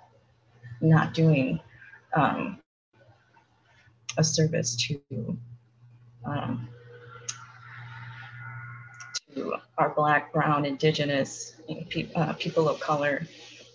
not 0.84 1.14
doing 1.14 1.60
um, 2.14 2.60
a 4.18 4.24
service 4.24 4.76
to 4.76 5.38
um, 6.26 6.68
to 9.36 9.56
our 9.78 9.90
Black, 9.90 10.32
Brown, 10.32 10.66
Indigenous, 10.66 11.56
you 11.68 11.76
know, 11.76 11.84
pe- 11.90 12.14
uh, 12.14 12.34
people 12.34 12.70
of 12.70 12.80
color, 12.80 13.26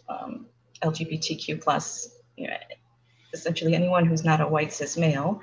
um, 0.09 0.47
LGBTQ 0.83 1.61
plus, 1.63 2.11
you 2.37 2.47
know, 2.47 2.57
essentially 3.33 3.75
anyone 3.75 4.07
who's 4.07 4.25
not 4.25 4.41
a 4.41 4.47
white 4.47 4.73
cis 4.73 4.97
male, 4.97 5.41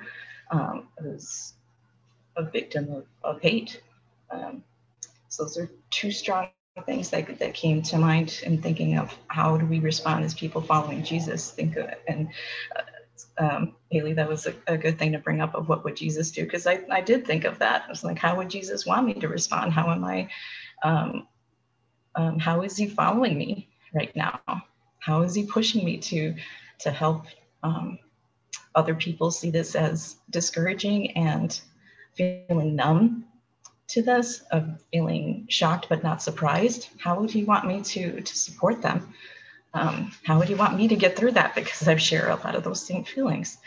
um, 0.50 0.88
who's 0.98 1.54
a 2.36 2.42
victim 2.42 2.90
of, 2.90 3.06
of 3.22 3.40
hate. 3.40 3.82
Um, 4.30 4.64
so 5.28 5.44
those 5.44 5.58
are 5.58 5.70
two 5.90 6.10
strong 6.10 6.48
things 6.82 7.10
that, 7.10 7.38
that 7.38 7.54
came 7.54 7.82
to 7.82 7.98
mind 7.98 8.40
in 8.44 8.60
thinking 8.60 8.98
of 8.98 9.16
how 9.28 9.56
do 9.56 9.64
we 9.66 9.78
respond 9.78 10.24
as 10.24 10.34
people 10.34 10.60
following 10.60 11.02
Jesus. 11.02 11.50
Think 11.50 11.76
of, 11.76 11.86
it 11.86 12.02
and 12.06 12.28
uh, 12.76 12.82
um, 13.38 13.74
Haley, 13.90 14.12
that 14.14 14.28
was 14.28 14.46
a, 14.46 14.54
a, 14.66 14.76
good 14.76 14.98
thing 14.98 15.12
to 15.12 15.18
bring 15.18 15.40
up 15.40 15.54
of 15.54 15.68
what 15.68 15.84
would 15.84 15.96
Jesus 15.96 16.30
do? 16.30 16.44
Because 16.44 16.66
I, 16.66 16.80
I 16.90 17.00
did 17.00 17.26
think 17.26 17.44
of 17.44 17.58
that. 17.58 17.84
I 17.86 17.90
was 17.90 18.04
like, 18.04 18.18
how 18.18 18.36
would 18.36 18.50
Jesus 18.50 18.86
want 18.86 19.06
me 19.06 19.14
to 19.14 19.28
respond? 19.28 19.72
How 19.72 19.90
am 19.90 20.04
I, 20.04 20.28
um, 20.82 21.26
um, 22.14 22.38
how 22.38 22.62
is 22.62 22.76
he 22.76 22.86
following 22.86 23.36
me 23.36 23.68
right 23.94 24.14
now? 24.16 24.40
How 24.98 25.22
is 25.22 25.34
he 25.34 25.44
pushing 25.44 25.84
me 25.84 25.98
to, 25.98 26.34
to 26.80 26.90
help 26.90 27.26
um, 27.62 27.98
other 28.74 28.94
people 28.94 29.30
see 29.30 29.50
this 29.50 29.74
as 29.74 30.16
discouraging 30.30 31.12
and 31.12 31.58
feeling 32.14 32.74
numb 32.74 33.24
to 33.88 34.02
this, 34.02 34.40
of 34.50 34.82
feeling 34.92 35.46
shocked 35.48 35.86
but 35.88 36.02
not 36.02 36.22
surprised? 36.22 36.88
How 36.98 37.20
would 37.20 37.30
he 37.30 37.44
want 37.44 37.66
me 37.66 37.82
to, 37.82 38.20
to 38.20 38.36
support 38.36 38.82
them? 38.82 39.14
um, 39.76 40.10
how 40.24 40.38
would 40.38 40.48
you 40.48 40.56
want 40.56 40.74
me 40.74 40.88
to 40.88 40.96
get 40.96 41.16
through 41.16 41.32
that? 41.32 41.54
Because 41.54 41.86
I've 41.86 42.00
shared 42.00 42.30
a 42.30 42.36
lot 42.36 42.54
of 42.54 42.64
those 42.64 42.84
same 42.84 43.04
feelings. 43.04 43.58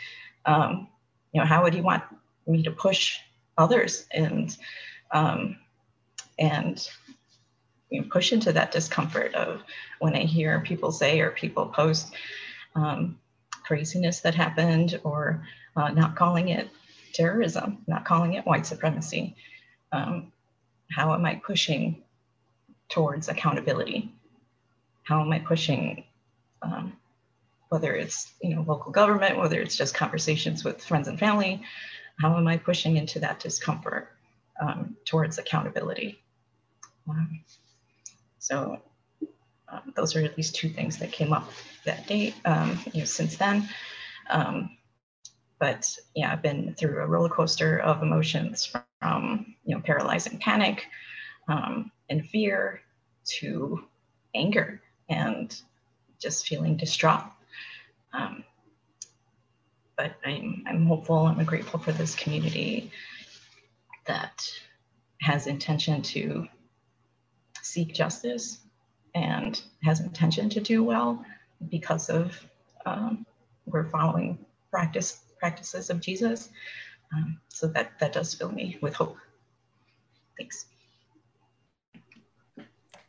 Um, 0.44 0.88
you 1.32 1.40
know, 1.40 1.46
how 1.46 1.62
would 1.62 1.74
you 1.74 1.84
want 1.84 2.02
me 2.48 2.64
to 2.64 2.72
push 2.72 3.18
others 3.56 4.06
and 4.10 4.56
um, 5.12 5.56
and 6.38 6.84
you 7.90 8.00
know, 8.00 8.08
push 8.10 8.32
into 8.32 8.52
that 8.52 8.72
discomfort 8.72 9.34
of 9.34 9.62
when 10.00 10.16
I 10.16 10.20
hear 10.20 10.58
people 10.60 10.90
say 10.90 11.20
or 11.20 11.30
people 11.30 11.66
post 11.66 12.12
um, 12.74 13.18
craziness 13.62 14.20
that 14.20 14.34
happened 14.34 15.00
or 15.04 15.46
uh, 15.76 15.90
not 15.90 16.16
calling 16.16 16.48
it 16.48 16.70
terrorism, 17.12 17.78
not 17.86 18.04
calling 18.04 18.34
it 18.34 18.46
white 18.46 18.66
supremacy. 18.66 19.36
Um, 19.92 20.32
how 20.90 21.14
am 21.14 21.24
I 21.24 21.36
pushing 21.36 22.02
towards 22.88 23.28
accountability? 23.28 24.12
how 25.10 25.20
am 25.20 25.32
I 25.32 25.40
pushing, 25.40 26.04
um, 26.62 26.92
whether 27.68 27.94
it's 27.94 28.32
you 28.40 28.54
know 28.54 28.62
local 28.62 28.92
government, 28.92 29.38
whether 29.38 29.60
it's 29.60 29.76
just 29.76 29.92
conversations 29.92 30.64
with 30.64 30.84
friends 30.84 31.08
and 31.08 31.18
family, 31.18 31.62
how 32.20 32.36
am 32.36 32.46
I 32.46 32.56
pushing 32.56 32.96
into 32.96 33.18
that 33.18 33.40
discomfort 33.40 34.12
um, 34.60 34.96
towards 35.04 35.38
accountability? 35.38 36.22
Um, 37.08 37.44
so 38.38 38.80
um, 39.68 39.92
those 39.96 40.14
are 40.14 40.22
at 40.24 40.36
least 40.36 40.54
two 40.54 40.68
things 40.68 40.98
that 40.98 41.10
came 41.10 41.32
up 41.32 41.50
that 41.84 42.06
day. 42.06 42.32
Um, 42.44 42.78
you 42.92 43.00
know, 43.00 43.06
since 43.06 43.36
then. 43.36 43.68
Um, 44.28 44.76
but 45.60 45.88
yeah, 46.16 46.32
I've 46.32 46.42
been 46.42 46.74
through 46.74 47.02
a 47.02 47.06
roller 47.06 47.28
coaster 47.28 47.78
of 47.80 48.02
emotions 48.02 48.66
from 49.00 49.54
you 49.64 49.76
know 49.76 49.82
paralyzing 49.82 50.38
panic 50.38 50.86
and 52.10 52.28
fear 52.28 52.80
to 53.24 53.84
anger 54.34 54.82
and 55.08 55.60
just 56.20 56.46
feeling 56.46 56.76
distraught. 56.76 57.24
Um, 58.12 58.44
but 59.96 60.16
I'm, 60.26 60.64
I'm 60.66 60.86
hopeful, 60.86 61.18
I'm 61.26 61.44
grateful 61.44 61.78
for 61.80 61.92
this 61.92 62.14
community 62.14 62.90
that 64.06 64.50
has 65.22 65.46
intention 65.46 66.02
to 66.02 66.46
seek 67.62 67.94
justice 67.94 68.58
and 69.14 69.60
has 69.84 70.00
intention 70.00 70.48
to 70.50 70.60
do 70.60 70.82
well 70.82 71.24
because 71.68 72.08
of 72.10 72.44
um, 72.86 73.26
we're 73.66 73.88
following 73.88 74.38
practice 74.70 75.20
practices 75.40 75.90
of 75.90 76.00
Jesus. 76.00 76.50
Um, 77.12 77.40
so 77.48 77.66
that 77.68 77.98
that 77.98 78.12
does 78.12 78.34
fill 78.34 78.52
me 78.52 78.78
with 78.80 78.94
hope. 78.94 79.16
Thanks. 80.38 80.66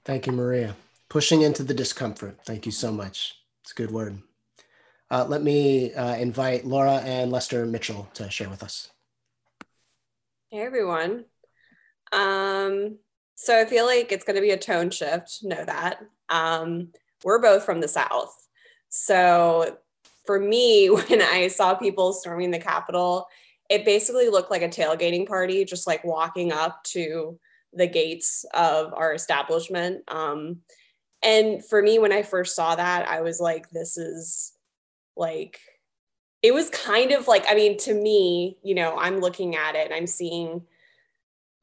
Thank 0.03 0.25
you, 0.25 0.33
Maria 0.33 0.75
pushing 1.11 1.41
into 1.41 1.61
the 1.61 1.73
discomfort. 1.73 2.39
Thank 2.45 2.65
you 2.65 2.71
so 2.71 2.89
much. 2.89 3.35
It's 3.63 3.73
a 3.73 3.75
good 3.75 3.91
word. 3.91 4.21
Uh, 5.09 5.25
let 5.27 5.43
me 5.43 5.93
uh, 5.93 6.15
invite 6.15 6.63
Laura 6.65 7.01
and 7.03 7.29
Lester 7.29 7.65
Mitchell 7.65 8.07
to 8.13 8.29
share 8.29 8.49
with 8.49 8.63
us. 8.63 8.89
Hey, 10.49 10.61
everyone. 10.61 11.25
Um, 12.13 12.97
so 13.35 13.59
I 13.59 13.65
feel 13.65 13.85
like 13.85 14.13
it's 14.13 14.23
going 14.23 14.37
to 14.37 14.41
be 14.41 14.51
a 14.51 14.57
tone 14.57 14.89
shift. 14.89 15.39
Know 15.43 15.65
that. 15.65 15.99
Um, 16.29 16.93
we're 17.25 17.41
both 17.41 17.65
from 17.65 17.81
the 17.81 17.89
South. 17.89 18.33
So 18.87 19.79
for 20.25 20.39
me, 20.39 20.89
when 20.89 21.21
I 21.21 21.47
saw 21.47 21.75
people 21.75 22.13
storming 22.13 22.51
the 22.51 22.59
Capitol, 22.59 23.27
it 23.69 23.85
basically 23.85 24.29
looked 24.29 24.51
like 24.51 24.61
a 24.61 24.69
tailgating 24.69 25.27
party, 25.27 25.63
just 25.63 25.87
like 25.87 26.03
walking 26.03 26.51
up 26.51 26.83
to 26.83 27.39
the 27.73 27.87
gates 27.87 28.45
of 28.53 28.93
our 28.93 29.13
establishment. 29.13 30.03
Um, 30.09 30.57
and 31.23 31.63
for 31.63 31.81
me, 31.81 31.99
when 31.99 32.11
I 32.11 32.23
first 32.23 32.55
saw 32.55 32.75
that, 32.75 33.07
I 33.07 33.21
was 33.21 33.39
like, 33.39 33.69
this 33.69 33.97
is 33.97 34.53
like, 35.15 35.59
it 36.41 36.53
was 36.53 36.69
kind 36.69 37.11
of 37.11 37.27
like, 37.27 37.45
I 37.47 37.55
mean, 37.55 37.77
to 37.79 37.93
me, 37.93 38.57
you 38.63 38.75
know, 38.75 38.97
I'm 38.97 39.19
looking 39.19 39.55
at 39.55 39.75
it 39.75 39.85
and 39.85 39.93
I'm 39.93 40.07
seeing 40.07 40.63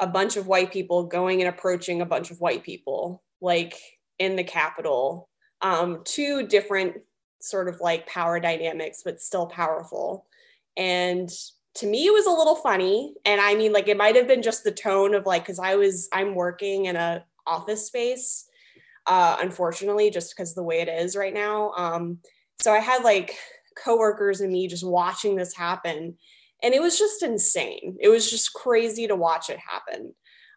a 0.00 0.06
bunch 0.06 0.36
of 0.36 0.46
white 0.46 0.72
people 0.72 1.04
going 1.04 1.40
and 1.40 1.48
approaching 1.48 2.00
a 2.00 2.06
bunch 2.06 2.30
of 2.30 2.40
white 2.40 2.62
people, 2.62 3.22
like 3.40 3.74
in 4.18 4.36
the 4.36 4.44
Capitol. 4.44 5.28
Um, 5.60 6.02
two 6.04 6.46
different 6.46 6.98
sort 7.40 7.68
of 7.68 7.80
like 7.80 8.06
power 8.06 8.40
dynamics, 8.40 9.02
but 9.04 9.20
still 9.20 9.46
powerful. 9.46 10.26
And 10.76 11.30
to 11.74 11.86
me, 11.86 12.06
it 12.06 12.12
was 12.12 12.26
a 12.26 12.30
little 12.30 12.56
funny. 12.56 13.14
And 13.24 13.40
I 13.40 13.54
mean, 13.54 13.72
like, 13.72 13.88
it 13.88 13.96
might 13.96 14.16
have 14.16 14.26
been 14.26 14.42
just 14.42 14.64
the 14.64 14.72
tone 14.72 15.14
of 15.14 15.26
like, 15.26 15.46
cause 15.46 15.58
I 15.58 15.76
was, 15.76 16.08
I'm 16.12 16.34
working 16.34 16.86
in 16.86 16.96
a 16.96 17.24
office 17.46 17.86
space 17.86 18.48
uh, 19.08 19.38
unfortunately, 19.40 20.10
just 20.10 20.36
because 20.36 20.54
the 20.54 20.62
way 20.62 20.80
it 20.80 20.88
is 20.88 21.16
right 21.16 21.34
now. 21.34 21.72
Um, 21.72 22.18
so 22.60 22.72
I 22.72 22.78
had 22.78 23.02
like 23.02 23.34
coworkers 23.82 24.40
and 24.40 24.52
me 24.52 24.68
just 24.68 24.86
watching 24.86 25.34
this 25.34 25.56
happen, 25.56 26.16
and 26.62 26.74
it 26.74 26.82
was 26.82 26.98
just 26.98 27.22
insane. 27.22 27.96
It 28.00 28.10
was 28.10 28.30
just 28.30 28.52
crazy 28.52 29.08
to 29.08 29.16
watch 29.16 29.48
it 29.48 29.58
happen. 29.58 30.14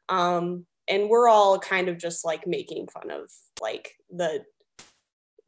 Um, 0.09 0.65
and 0.87 1.09
we're 1.09 1.29
all 1.29 1.59
kind 1.59 1.87
of 1.87 1.97
just 1.97 2.25
like 2.25 2.45
making 2.45 2.87
fun 2.87 3.09
of 3.09 3.31
like 3.61 3.93
the 4.09 4.43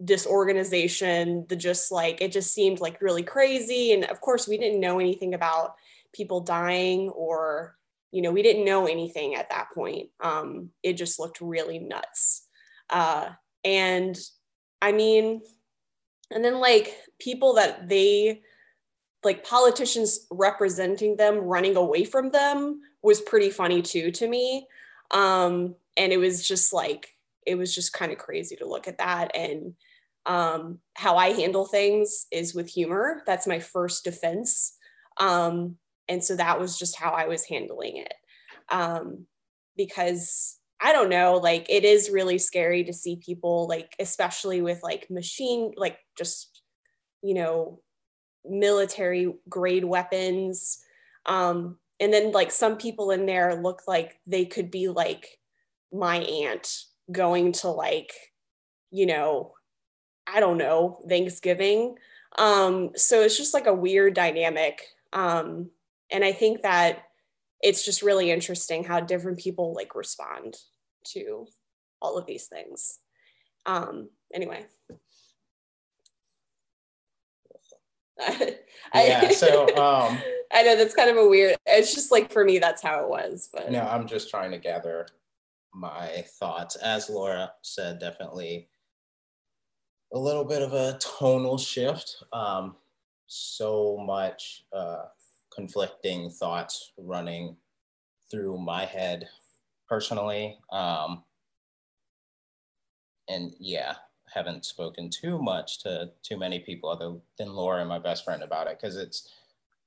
disorganization, 0.03 1.45
the 1.47 1.55
just 1.55 1.91
like 1.91 2.21
it 2.21 2.31
just 2.31 2.53
seemed 2.53 2.79
like 2.79 3.01
really 3.01 3.23
crazy. 3.23 3.93
And 3.93 4.05
of 4.05 4.21
course, 4.21 4.47
we 4.47 4.57
didn't 4.57 4.79
know 4.79 4.99
anything 4.99 5.33
about 5.33 5.75
people 6.13 6.41
dying 6.41 7.09
or 7.09 7.77
you 8.11 8.21
know 8.21 8.31
we 8.31 8.43
didn't 8.43 8.65
know 8.65 8.85
anything 8.85 9.33
at 9.33 9.49
that 9.49 9.71
point 9.73 10.09
um, 10.19 10.69
it 10.83 10.93
just 10.93 11.19
looked 11.19 11.41
really 11.41 11.79
nuts 11.79 12.43
uh, 12.91 13.29
and 13.63 14.17
I 14.81 14.91
mean, 14.91 15.41
and 16.31 16.43
then 16.43 16.59
like 16.59 16.95
people 17.19 17.53
that 17.53 17.87
they 17.87 18.41
like 19.23 19.45
politicians 19.45 20.27
representing 20.29 21.15
them 21.15 21.37
running 21.37 21.77
away 21.77 22.03
from 22.03 22.31
them 22.31 22.81
was 23.01 23.21
pretty 23.21 23.49
funny 23.49 23.81
too 23.81 24.11
to 24.11 24.27
me. 24.27 24.67
Um, 25.11 25.75
and 25.95 26.11
it 26.11 26.17
was 26.17 26.45
just 26.45 26.73
like, 26.73 27.15
it 27.47 27.55
was 27.55 27.73
just 27.73 27.93
kind 27.93 28.11
of 28.11 28.17
crazy 28.17 28.57
to 28.57 28.67
look 28.67 28.87
at 28.87 28.97
that. 28.97 29.35
And 29.35 29.75
um, 30.25 30.79
how 30.95 31.17
I 31.17 31.29
handle 31.29 31.65
things 31.65 32.27
is 32.31 32.55
with 32.55 32.69
humor. 32.69 33.23
That's 33.25 33.47
my 33.47 33.59
first 33.59 34.03
defense. 34.03 34.77
Um, 35.17 35.77
and 36.07 36.23
so 36.23 36.35
that 36.35 36.59
was 36.59 36.77
just 36.77 36.97
how 36.97 37.11
I 37.11 37.27
was 37.27 37.45
handling 37.45 37.97
it. 37.97 38.13
Um, 38.69 39.25
because 39.75 40.59
I 40.81 40.91
don't 40.91 41.09
know, 41.09 41.35
like 41.35 41.65
it 41.69 41.85
is 41.85 42.09
really 42.09 42.37
scary 42.37 42.83
to 42.83 42.93
see 42.93 43.15
people 43.15 43.67
like 43.67 43.95
especially 43.99 44.61
with 44.61 44.81
like 44.83 45.09
machine 45.09 45.71
like 45.77 45.97
just 46.17 46.61
you 47.21 47.33
know 47.33 47.79
military 48.45 49.33
grade 49.47 49.85
weapons 49.85 50.79
um 51.25 51.77
and 52.01 52.13
then 52.13 52.33
like 52.33 52.51
some 52.51 52.77
people 52.77 53.11
in 53.11 53.25
there 53.25 53.55
look 53.55 53.83
like 53.87 54.19
they 54.27 54.43
could 54.43 54.69
be 54.69 54.89
like 54.89 55.39
my 55.93 56.17
aunt 56.17 56.67
going 57.09 57.53
to 57.53 57.69
like 57.69 58.11
you 58.91 59.05
know 59.05 59.53
i 60.27 60.39
don't 60.39 60.57
know 60.57 60.99
thanksgiving. 61.07 61.97
Um 62.37 62.91
so 62.95 63.21
it's 63.21 63.37
just 63.37 63.53
like 63.53 63.67
a 63.67 63.73
weird 63.73 64.13
dynamic. 64.13 64.81
Um 65.11 65.69
and 66.11 66.23
i 66.23 66.31
think 66.31 66.63
that 66.63 67.03
it's 67.61 67.85
just 67.85 68.01
really 68.01 68.31
interesting 68.31 68.83
how 68.83 68.99
different 68.99 69.39
people 69.39 69.73
like 69.73 69.95
respond 69.95 70.55
to 71.05 71.47
all 72.01 72.17
of 72.17 72.25
these 72.25 72.47
things. 72.47 72.99
Um 73.65 74.09
anyway. 74.33 74.65
Yeah 78.93 79.29
so 79.29 79.63
um 79.75 80.19
i 80.53 80.61
know 80.61 80.75
that's 80.75 80.93
kind 80.93 81.09
of 81.09 81.17
a 81.17 81.27
weird 81.27 81.55
it's 81.65 81.95
just 81.95 82.11
like 82.11 82.31
for 82.31 82.45
me 82.45 82.59
that's 82.59 82.81
how 82.81 83.03
it 83.03 83.09
was 83.09 83.49
but 83.51 83.71
no 83.71 83.81
i'm 83.81 84.07
just 84.07 84.29
trying 84.29 84.51
to 84.51 84.59
gather 84.59 85.07
my 85.73 86.23
thoughts. 86.39 86.75
As 86.75 87.09
laura 87.09 87.51
said 87.63 87.99
definitely 87.99 88.69
a 90.13 90.19
little 90.19 90.45
bit 90.45 90.61
of 90.61 90.73
a 90.73 90.97
tonal 90.99 91.57
shift 91.57 92.23
um 92.33 92.75
so 93.27 93.97
much 94.05 94.65
uh 94.73 95.03
conflicting 95.53 96.29
thoughts 96.29 96.93
running 96.97 97.55
through 98.29 98.57
my 98.57 98.85
head 98.85 99.27
personally 99.87 100.57
um 100.71 101.23
and 103.27 103.53
yeah 103.59 103.93
haven't 104.33 104.65
spoken 104.65 105.09
too 105.09 105.37
much 105.41 105.79
to 105.83 106.09
too 106.23 106.37
many 106.37 106.59
people 106.59 106.89
other 106.89 107.13
than 107.37 107.53
Laura 107.53 107.79
and 107.79 107.89
my 107.89 107.99
best 107.99 108.25
friend 108.25 108.41
about 108.41 108.67
it 108.67 108.79
because 108.79 108.97
it's 108.97 109.29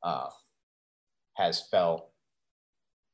uh, 0.02 0.28
has 1.35 1.61
felt, 1.61 2.09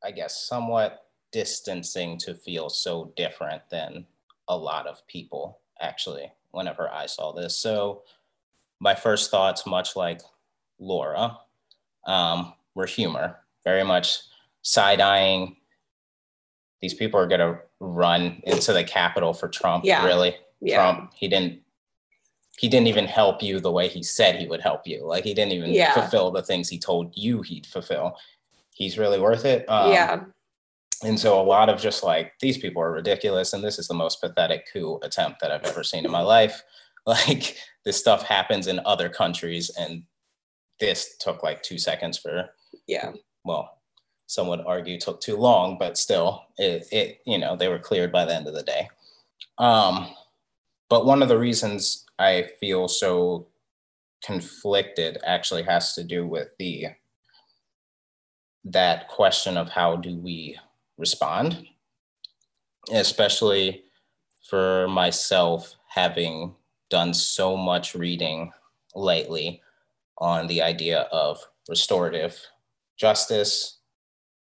I 0.04 0.11
guess, 0.11 0.47
somewhat 0.47 1.07
distancing 1.33 2.19
to 2.19 2.35
feel 2.35 2.69
so 2.69 3.12
different 3.16 3.62
than 3.71 4.07
a 4.49 4.57
lot 4.57 4.87
of 4.87 5.07
people 5.07 5.61
actually 5.81 6.31
whenever 6.53 6.89
I 6.91 7.07
saw 7.07 7.33
this. 7.33 7.57
So 7.57 8.03
my 8.79 8.95
first 8.95 9.31
thoughts, 9.31 9.67
much 9.67 9.97
like 9.97 10.21
Laura, 10.79 11.39
um, 12.07 12.53
were 12.75 12.87
humor, 12.87 13.39
very 13.65 13.85
much 13.85 14.19
side 14.63 15.01
eyeing. 15.01 15.57
These 16.81 16.95
people 16.95 17.19
are 17.19 17.27
going 17.27 17.41
to 17.41 17.59
run 17.81 18.41
into 18.45 18.73
the 18.73 18.85
Capitol 18.85 19.33
for 19.35 19.49
Trump, 19.49 19.85
Yeah. 19.85 20.05
really 20.07 20.37
yeah 20.61 20.77
Trump. 20.77 21.13
He 21.15 21.27
didn't 21.29 21.61
he 22.59 22.69
didn't 22.69 22.87
even 22.87 23.07
help 23.07 23.43
you 23.43 23.59
the 23.59 23.73
way 23.73 23.89
he 23.89 24.03
said 24.03 24.37
he 24.37 24.47
would 24.47 24.61
help 24.61 24.87
you. 24.87 25.05
Like 25.05 25.25
he 25.25 25.33
didn't 25.35 25.53
even 25.53 25.73
Yeah. 25.73 25.95
fulfill 25.95 26.31
the 26.31 26.43
things 26.43 26.69
he 26.69 26.79
told 26.79 27.17
you 27.17 27.41
he'd 27.43 27.67
fulfill. 27.67 28.17
He's 28.75 28.99
really 28.99 29.19
worth 29.19 29.45
it. 29.47 29.69
Um, 29.69 29.93
yeah 29.93 30.21
And 31.05 31.19
so 31.19 31.41
a 31.41 31.43
lot 31.43 31.69
of 31.69 31.81
just 31.81 32.03
like 32.03 32.33
these 32.41 32.59
people 32.59 32.83
are 32.83 32.93
ridiculous, 32.93 33.53
and 33.53 33.63
this 33.63 33.79
is 33.79 33.89
the 33.89 33.95
most 33.95 34.21
pathetic 34.21 34.67
coup 34.73 35.01
attempt 35.03 35.41
that 35.41 35.51
I've 35.51 35.65
ever 35.65 35.83
seen 35.83 36.05
in 36.05 36.11
my 36.11 36.23
life. 36.23 36.63
Like 37.05 37.57
this 37.85 37.99
stuff 37.99 38.23
happens 38.23 38.69
in 38.69 38.81
other 38.85 39.09
countries, 39.09 39.71
and 39.77 40.05
this 40.79 41.17
took 41.19 41.43
like 41.43 41.63
two 41.63 41.79
seconds 41.79 42.19
for 42.19 42.51
yeah 42.87 43.13
well, 43.45 43.79
some 44.27 44.49
would 44.49 44.61
argue 44.61 44.99
took 44.99 45.21
too 45.21 45.37
long, 45.37 45.77
but 45.79 45.99
still, 45.99 46.45
it, 46.59 46.87
it 46.93 47.19
you 47.27 47.39
know 47.39 47.57
they 47.57 47.69
were 47.69 47.79
cleared 47.79 48.13
by 48.13 48.25
the 48.25 48.35
end 48.35 48.47
of 48.47 48.55
the 48.55 48.63
day. 48.63 48.89
Um, 49.59 50.15
but 50.89 51.07
one 51.07 51.23
of 51.23 51.29
the 51.29 51.39
reasons 51.39 52.05
I 52.19 52.49
feel 52.61 52.89
so 52.89 53.49
conflicted 54.25 55.19
actually 55.25 55.65
has 55.65 55.95
to 55.95 56.05
do 56.05 56.27
with 56.27 56.49
the 56.59 56.87
that 58.65 59.09
question 59.09 59.57
of 59.57 59.69
how 59.69 59.97
do 59.97 60.17
we 60.17 60.57
respond, 61.03 61.67
especially 62.93 63.83
for 64.49 64.87
myself 64.87 65.75
having 65.89 66.55
done 66.91 67.13
so 67.13 67.57
much 67.57 67.97
reading 67.97 68.53
lately 68.95 69.61
on 70.19 70.47
the 70.47 70.62
idea 70.62 71.01
of 71.11 71.41
restorative 71.69 72.38
justice, 72.97 73.81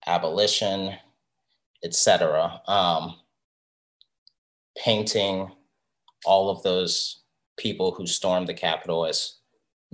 abolition, 0.07 0.95
etc. 1.83 2.63
Um, 2.69 3.17
painting 4.79 5.51
all 6.25 6.51
of 6.51 6.63
those 6.63 7.23
people 7.57 7.91
who 7.91 8.07
stormed 8.07 8.47
the 8.47 8.55
Capitol 8.55 9.07
as 9.07 9.39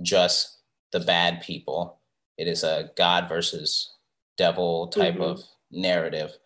just 0.03 0.59
the 0.91 0.99
bad 0.99 1.41
people. 1.41 1.99
It 2.37 2.47
is 2.47 2.63
a 2.63 2.91
God 2.95 3.27
versus 3.27 3.95
devil 4.37 4.87
type 4.89 5.15
Mhm. 5.15 5.23
of 5.31 5.43
narrative. 5.71 6.37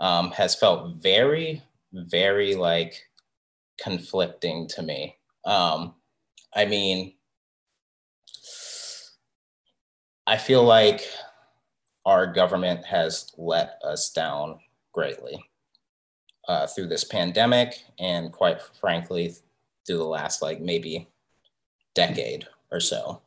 Um, 0.00 0.30
has 0.32 0.54
felt 0.54 0.96
very, 0.96 1.62
very 1.92 2.54
like 2.54 3.08
conflicting 3.80 4.68
to 4.68 4.82
me. 4.82 5.16
Um, 5.44 5.94
I 6.54 6.66
mean, 6.66 7.14
I 10.26 10.36
feel 10.36 10.64
like 10.64 11.02
our 12.04 12.26
government 12.26 12.84
has 12.84 13.32
let 13.36 13.78
us 13.84 14.10
down 14.10 14.60
greatly 14.92 15.44
uh, 16.48 16.66
through 16.66 16.88
this 16.88 17.04
pandemic 17.04 17.84
and 17.98 18.32
quite 18.32 18.60
frankly 18.80 19.34
through 19.86 19.98
the 19.98 20.04
last 20.04 20.42
like 20.42 20.60
maybe 20.60 21.08
decade 21.94 22.46
or 22.70 22.80
so 22.80 23.20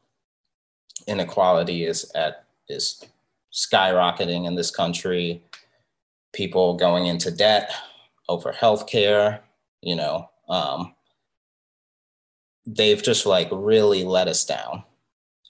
inequality 1.08 1.86
is 1.86 2.10
at 2.16 2.46
is 2.68 3.04
skyrocketing 3.52 4.46
in 4.46 4.56
this 4.56 4.72
country 4.72 5.44
people 6.34 6.76
going 6.76 7.06
into 7.06 7.32
debt 7.32 7.72
over 8.28 8.52
healthcare 8.54 9.40
you 9.82 9.96
know 9.96 10.30
um, 10.50 10.94
they've 12.66 13.04
just 13.04 13.26
like 13.26 13.50
really 13.52 14.04
let 14.04 14.28
us 14.28 14.44
down. 14.46 14.84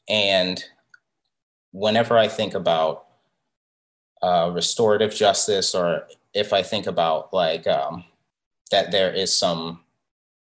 And 0.10 0.64
whenever 1.72 2.18
i 2.18 2.28
think 2.28 2.56
about 2.56 3.06
uh, 4.22 4.52
restorative 4.54 5.14
justice 5.14 5.74
or 5.74 6.08
if 6.34 6.54
I 6.54 6.64
think 6.64 6.88
about 6.88 7.34
like 7.34 7.68
um, 7.68 8.04
that 8.72 8.92
there 8.92 9.14
is 9.14 9.36
some 9.36 9.82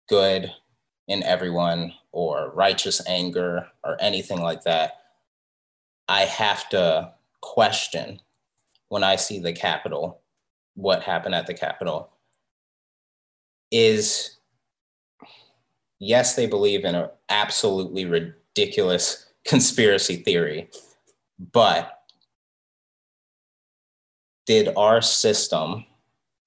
good 0.09 0.53
in 1.09 1.23
everyone 1.23 1.93
or 2.13 2.51
righteous 2.55 3.07
anger 3.07 3.69
or 3.85 3.97
anything 4.01 4.41
like 4.41 4.65
that, 4.65 5.03
I 6.09 6.23
have 6.23 6.69
to 6.71 7.13
question 7.41 8.21
when 8.91 9.05
I 9.05 9.17
see 9.17 9.39
the 9.39 9.53
Capitol, 9.53 10.21
what 10.75 11.05
happened 11.05 11.35
at 11.35 11.47
the 11.47 11.55
Capitol 11.55 12.11
is 13.71 14.39
yes, 16.01 16.35
they 16.35 16.47
believe 16.47 16.85
in 16.85 16.97
an 16.97 17.09
absolutely 17.29 18.05
ridiculous 18.05 19.27
conspiracy 19.45 20.17
theory, 20.17 20.69
but 21.53 22.01
did 24.45 24.71
our 24.77 25.01
system 25.01 25.87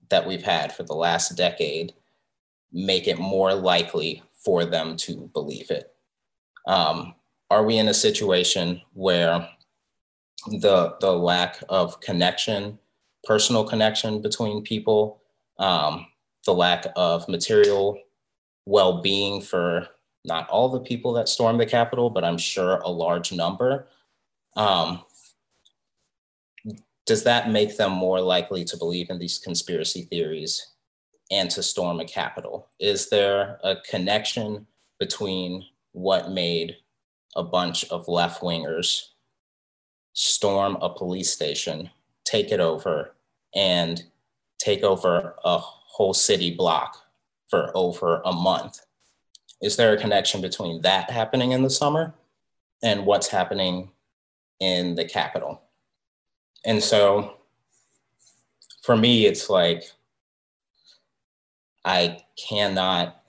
that 0.10 0.27
we've 0.27 0.43
had 0.43 0.73
for 0.73 0.84
the 0.84 0.93
last 0.93 1.38
decade 1.38 1.93
make 2.73 3.08
it 3.08 3.17
more 3.17 3.53
likely 3.53 4.21
for 4.34 4.65
them 4.65 4.97
to 4.97 5.29
believe 5.34 5.71
it? 5.71 5.93
Um, 6.67 7.15
are 7.49 7.63
we 7.63 7.77
in 7.77 7.88
a 7.88 7.93
situation 7.93 8.82
where 8.93 9.47
the 10.47 10.95
the 10.99 11.12
lack 11.12 11.63
of 11.69 11.99
connection, 11.99 12.79
personal 13.23 13.63
connection 13.63 14.21
between 14.21 14.63
people, 14.63 15.21
um, 15.60 16.08
the 16.45 16.53
lack 16.53 16.88
of 16.95 17.27
material 17.27 17.99
well-being 18.65 19.41
for 19.41 19.88
not 20.25 20.49
all 20.49 20.69
the 20.69 20.79
people 20.79 21.13
that 21.13 21.27
stormed 21.27 21.60
the 21.60 21.65
Capitol, 21.65 22.10
but 22.10 22.23
I'm 22.23 22.38
sure 22.38 22.77
a 22.77 22.89
large 22.89 23.32
number. 23.32 23.88
Um, 24.56 25.03
does 27.06 27.23
that 27.23 27.49
make 27.49 27.75
them 27.75 27.91
more 27.91 28.21
likely 28.21 28.63
to 28.65 28.77
believe 28.77 29.10
in 29.10 29.19
these 29.19 29.38
conspiracy 29.38 30.03
theories 30.03 30.73
and 31.29 31.49
to 31.51 31.62
storm 31.62 31.99
a 31.99 32.06
Capitol? 32.06 32.69
Is 32.79 33.10
there 33.10 33.60
a 33.63 33.75
connection 33.75 34.65
between 34.99 35.65
what 35.91 36.32
made 36.32 36.77
a 37.36 37.43
bunch 37.43 37.84
of 37.89 38.08
left 38.08 38.41
wingers 38.41 39.08
storm 40.13 40.78
a 40.82 40.89
police 40.89 41.32
station, 41.32 41.89
take 42.23 42.52
it 42.52 42.60
over, 42.60 43.15
and 43.56 44.04
take 44.60 44.84
over 44.84 45.36
a 45.43 45.58
whole 45.58 46.13
city 46.13 46.54
block 46.56 46.97
for 47.49 47.71
over 47.76 48.21
a 48.26 48.32
month? 48.32 48.82
Is 49.62 49.76
there 49.76 49.93
a 49.93 49.99
connection 49.99 50.41
between 50.41 50.82
that 50.82 51.10
happening 51.10 51.52
in 51.52 51.63
the 51.63 51.69
summer 51.69 52.13
and 52.82 53.06
what's 53.06 53.28
happening 53.28 53.91
in 54.60 54.95
the 54.95 55.06
Capitol? 55.06 55.62
And 56.65 56.82
so 56.82 57.38
for 58.84 58.95
me, 58.97 59.26
it's 59.26 59.49
like 59.49 59.84
I 61.86 62.23
cannot 62.38 63.21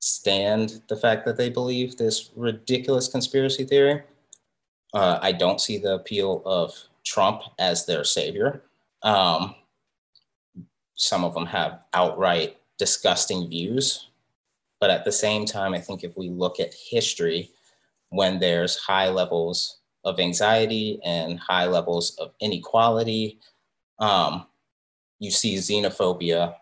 stand 0.00 0.82
the 0.88 0.96
fact 0.96 1.24
that 1.26 1.36
they 1.36 1.50
believe 1.50 1.96
this 1.96 2.30
ridiculous 2.36 3.08
conspiracy 3.08 3.64
theory. 3.64 4.02
Uh, 4.96 5.18
I 5.20 5.32
don't 5.32 5.60
see 5.60 5.76
the 5.76 5.96
appeal 5.96 6.40
of 6.46 6.72
Trump 7.04 7.42
as 7.58 7.84
their 7.84 8.02
savior. 8.02 8.62
Um, 9.02 9.54
some 10.94 11.22
of 11.22 11.34
them 11.34 11.44
have 11.44 11.80
outright 11.92 12.56
disgusting 12.78 13.46
views. 13.46 14.08
But 14.80 14.88
at 14.88 15.04
the 15.04 15.12
same 15.12 15.44
time, 15.44 15.74
I 15.74 15.80
think 15.80 16.02
if 16.02 16.16
we 16.16 16.30
look 16.30 16.60
at 16.60 16.72
history, 16.72 17.50
when 18.08 18.38
there's 18.38 18.78
high 18.78 19.10
levels 19.10 19.80
of 20.02 20.18
anxiety 20.18 20.98
and 21.04 21.40
high 21.40 21.66
levels 21.66 22.16
of 22.16 22.32
inequality, 22.40 23.38
um, 23.98 24.46
you 25.18 25.30
see 25.30 25.56
xenophobia 25.56 26.54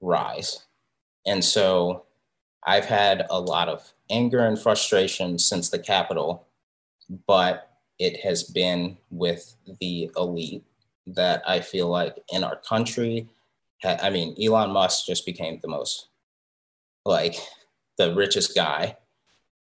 rise. 0.00 0.64
And 1.24 1.44
so 1.44 2.06
I've 2.66 2.86
had 2.86 3.24
a 3.30 3.38
lot 3.38 3.68
of 3.68 3.92
anger 4.10 4.40
and 4.44 4.58
frustration 4.58 5.38
since 5.38 5.68
the 5.68 5.78
Capitol, 5.78 6.44
but 7.28 7.67
it 7.98 8.20
has 8.20 8.44
been 8.44 8.96
with 9.10 9.56
the 9.80 10.10
elite 10.16 10.64
that 11.06 11.42
I 11.46 11.60
feel 11.60 11.88
like 11.88 12.16
in 12.32 12.44
our 12.44 12.56
country. 12.56 13.28
I 13.84 14.10
mean, 14.10 14.36
Elon 14.42 14.70
Musk 14.70 15.06
just 15.06 15.24
became 15.24 15.58
the 15.60 15.68
most, 15.68 16.08
like, 17.04 17.36
the 17.96 18.14
richest 18.14 18.54
guy 18.54 18.96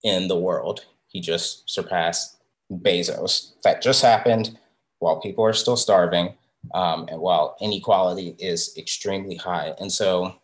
in 0.03 0.29
the 0.29 0.38
world. 0.38 0.87
He 1.09 1.21
just 1.21 1.68
surpassed 1.68 2.38
Bezos. 2.71 3.53
That 3.64 3.83
just 3.83 4.03
happened 4.03 4.59
while 4.99 5.21
people 5.21 5.45
are 5.45 5.53
still 5.53 5.77
starving 5.77 6.35
um, 6.75 7.07
and 7.11 7.21
while 7.21 7.57
inequality 7.61 8.37
is 8.38 8.75
extremely 8.79 9.37
high. 9.37 9.75
And 9.81 9.90
so 9.90 10.37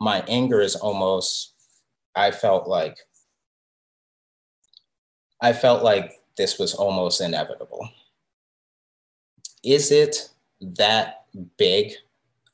my 0.00 0.24
anger 0.28 0.60
is 0.60 0.76
almost, 0.76 1.54
I 2.14 2.30
felt 2.30 2.66
like, 2.66 2.96
I 5.40 5.52
felt 5.52 5.82
like 5.82 6.12
this 6.36 6.58
was 6.58 6.74
almost 6.74 7.20
inevitable. 7.20 7.88
Is 9.64 9.90
it 9.90 10.30
that 10.60 11.24
big 11.58 11.94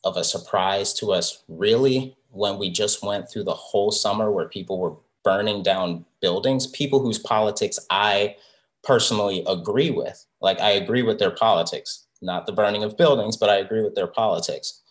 of 0.05 0.17
a 0.17 0.25
surprise 0.25 0.93
to 0.95 1.13
us, 1.13 1.45
really, 1.49 2.17
when 2.31 2.59
we 2.59 2.71
just 2.71 3.03
went 3.05 3.31
through 3.31 3.45
the 3.45 3.55
whole 3.55 3.91
summer 3.91 4.31
where 4.31 4.49
people 4.49 4.79
were 4.79 4.97
burning 5.25 5.63
down 5.63 6.05
buildings, 6.21 6.67
people 6.67 7.01
whose 7.01 7.19
politics 7.19 7.79
I 7.91 8.37
personally 8.83 9.45
agree 9.47 9.91
with. 9.91 10.25
Like, 10.41 10.61
I 10.61 10.71
agree 10.71 11.03
with 11.03 11.19
their 11.19 11.31
politics, 11.31 12.07
not 12.21 12.47
the 12.47 12.53
burning 12.53 12.83
of 12.83 12.97
buildings, 12.97 13.37
but 13.37 13.51
I 13.51 13.57
agree 13.57 13.83
with 13.83 13.95
their 13.95 14.09
politics. 14.09 14.83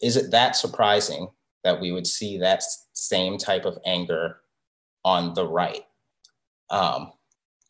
Is 0.00 0.16
it 0.16 0.30
that 0.30 0.56
surprising 0.56 1.28
that 1.62 1.80
we 1.80 1.92
would 1.92 2.06
see 2.06 2.38
that 2.38 2.62
same 2.92 3.36
type 3.36 3.64
of 3.64 3.78
anger 3.84 4.40
on 5.04 5.34
the 5.34 5.46
right? 5.46 5.82
Um, 6.70 7.12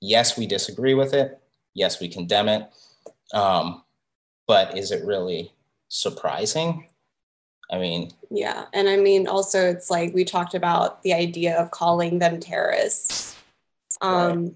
yes, 0.00 0.36
we 0.38 0.46
disagree 0.46 0.94
with 0.94 1.14
it. 1.14 1.40
Yes, 1.74 2.00
we 2.00 2.08
condemn 2.08 2.48
it. 2.48 2.68
Um, 3.32 3.82
but 4.46 4.76
is 4.76 4.90
it 4.90 5.04
really 5.04 5.52
surprising? 5.88 6.88
I 7.70 7.78
mean, 7.78 8.10
yeah. 8.30 8.66
And 8.72 8.88
I 8.88 8.96
mean, 8.96 9.26
also, 9.26 9.70
it's 9.70 9.90
like 9.90 10.14
we 10.14 10.24
talked 10.24 10.54
about 10.54 11.02
the 11.02 11.14
idea 11.14 11.56
of 11.56 11.70
calling 11.70 12.18
them 12.18 12.38
terrorists. 12.38 13.36
Um, 14.00 14.44
right. 14.44 14.54